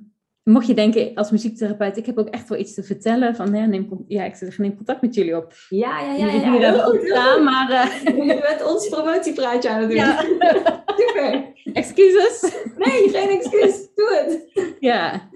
mocht 0.52 0.66
je 0.66 0.74
denken 0.74 1.14
als 1.14 1.30
muziektherapeut, 1.30 1.96
ik 1.96 2.06
heb 2.06 2.18
ook 2.18 2.28
echt 2.28 2.48
wel 2.48 2.58
iets 2.58 2.74
te 2.74 2.82
vertellen. 2.82 3.36
Van, 3.36 3.54
ja, 3.54 3.64
neem, 3.66 4.04
ja 4.08 4.24
ik 4.24 4.34
zeg, 4.34 4.58
neem 4.58 4.76
contact 4.76 5.02
met 5.02 5.14
jullie 5.14 5.36
op. 5.36 5.52
Ja, 5.68 6.00
ja, 6.00 6.12
ja. 6.12 6.26
Ja, 6.26 6.58
hebben 6.60 6.84
ook 6.86 6.98
goed. 6.98 7.42
maar... 7.44 7.70
eh, 7.70 8.16
Je 8.26 8.40
bent 8.48 8.64
ons 8.70 8.88
promotiepraatje 8.88 9.68
aan 9.70 9.80
het 9.80 9.88
doen. 9.88 9.98
ja. 9.98 10.20
Super. 11.00 11.52
Excuses. 11.72 12.54
Nee, 12.76 13.08
geen 13.08 13.28
excuus. 13.28 13.88
Doe 13.94 14.22
het. 14.24 14.74
Ja. 14.80 15.28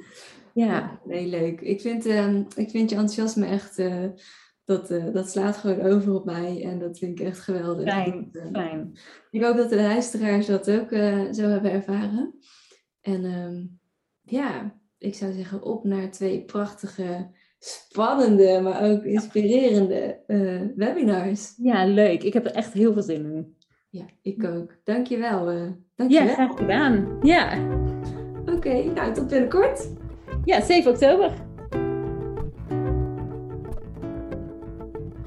Ja. 0.54 1.00
Nee, 1.04 1.26
leuk. 1.26 1.60
Ik 1.60 1.80
vind, 1.80 2.06
ehm, 2.06 2.42
ik 2.56 2.70
vind 2.70 2.90
je 2.90 2.96
enthousiasme 2.96 3.46
echt... 3.46 3.78
eh, 3.78 4.04
dat, 4.64 4.90
eh, 4.90 5.04
dat 5.12 5.30
slaat 5.30 5.56
gewoon 5.56 5.80
over 5.80 6.14
op 6.14 6.24
mij. 6.24 6.62
En 6.64 6.78
dat 6.78 6.98
vind 6.98 7.20
ik 7.20 7.26
echt 7.26 7.38
geweldig. 7.40 7.88
Fijn, 7.88 8.30
fijn. 8.52 8.98
Ik 9.30 9.42
hoop 9.42 9.56
dat 9.56 9.70
de 9.70 9.76
luisteraars 9.76 10.46
dat 10.46 10.70
ook 10.70 10.88
zo 11.34 11.42
hebben 11.48 11.72
ervaren. 11.72 12.34
En 13.00 13.24
ehm, 13.24 13.64
ja, 14.36 14.79
ik 15.00 15.14
zou 15.14 15.32
zeggen 15.32 15.62
op 15.62 15.84
naar 15.84 16.10
twee 16.10 16.44
prachtige, 16.44 17.30
spannende, 17.58 18.60
maar 18.62 18.90
ook 18.90 19.02
inspirerende 19.02 20.18
eh, 20.26 20.60
webinars. 20.76 21.54
Ja, 21.56 21.86
leuk. 21.86 22.22
Ik 22.22 22.32
heb 22.32 22.44
er 22.44 22.52
echt 22.52 22.72
heel 22.72 22.92
veel 22.92 23.02
zin 23.02 23.24
in. 23.24 23.56
Ja, 23.90 24.04
ik 24.22 24.44
ook. 24.44 24.74
Dankjewel. 24.84 25.48
eh 25.48 25.56
Ja, 25.64 25.72
dankjewel. 25.94 26.34
graag 26.34 26.56
gedaan. 26.56 27.18
Ja. 27.22 27.68
Oké, 28.46 28.82
nou 28.84 29.12
tot 29.14 29.28
binnenkort. 29.28 29.88
Ja, 30.44 30.60
7 30.60 30.90
oktober. 30.90 31.32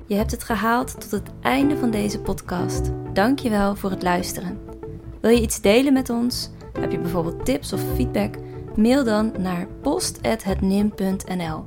Je 0.07 0.15
hebt 0.15 0.31
het 0.31 0.43
gehaald 0.43 1.01
tot 1.01 1.11
het 1.11 1.29
einde 1.41 1.77
van 1.77 1.91
deze 1.91 2.21
podcast. 2.21 2.91
Dankjewel 3.13 3.75
voor 3.75 3.89
het 3.89 4.03
luisteren. 4.03 4.59
Wil 5.21 5.31
je 5.31 5.41
iets 5.41 5.61
delen 5.61 5.93
met 5.93 6.09
ons? 6.09 6.51
Heb 6.79 6.91
je 6.91 6.99
bijvoorbeeld 6.99 7.45
tips 7.45 7.73
of 7.73 7.81
feedback? 7.95 8.35
Mail 8.75 9.03
dan 9.03 9.31
naar 9.39 9.67
post.hetnim.nl 9.81 11.65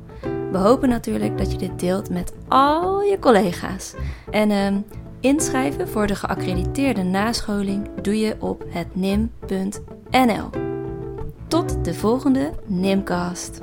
We 0.51 0.59
hopen 0.59 0.89
natuurlijk 0.89 1.39
dat 1.39 1.53
je 1.53 1.59
dit 1.59 1.79
deelt 1.79 2.11
met 2.11 2.33
al 2.49 3.03
je 3.03 3.19
collega's. 3.19 3.95
En 4.31 4.51
ehm, 4.51 4.81
inschrijven 5.21 5.89
voor 5.89 6.07
de 6.07 6.15
geaccrediteerde 6.15 7.03
nascholing 7.03 8.01
doe 8.03 8.19
je 8.19 8.37
op 8.39 8.65
hetnim.nl 8.69 10.51
Tot 11.49 11.85
de 11.85 11.95
volgende 11.95 12.53
Nimcast. 12.67 13.61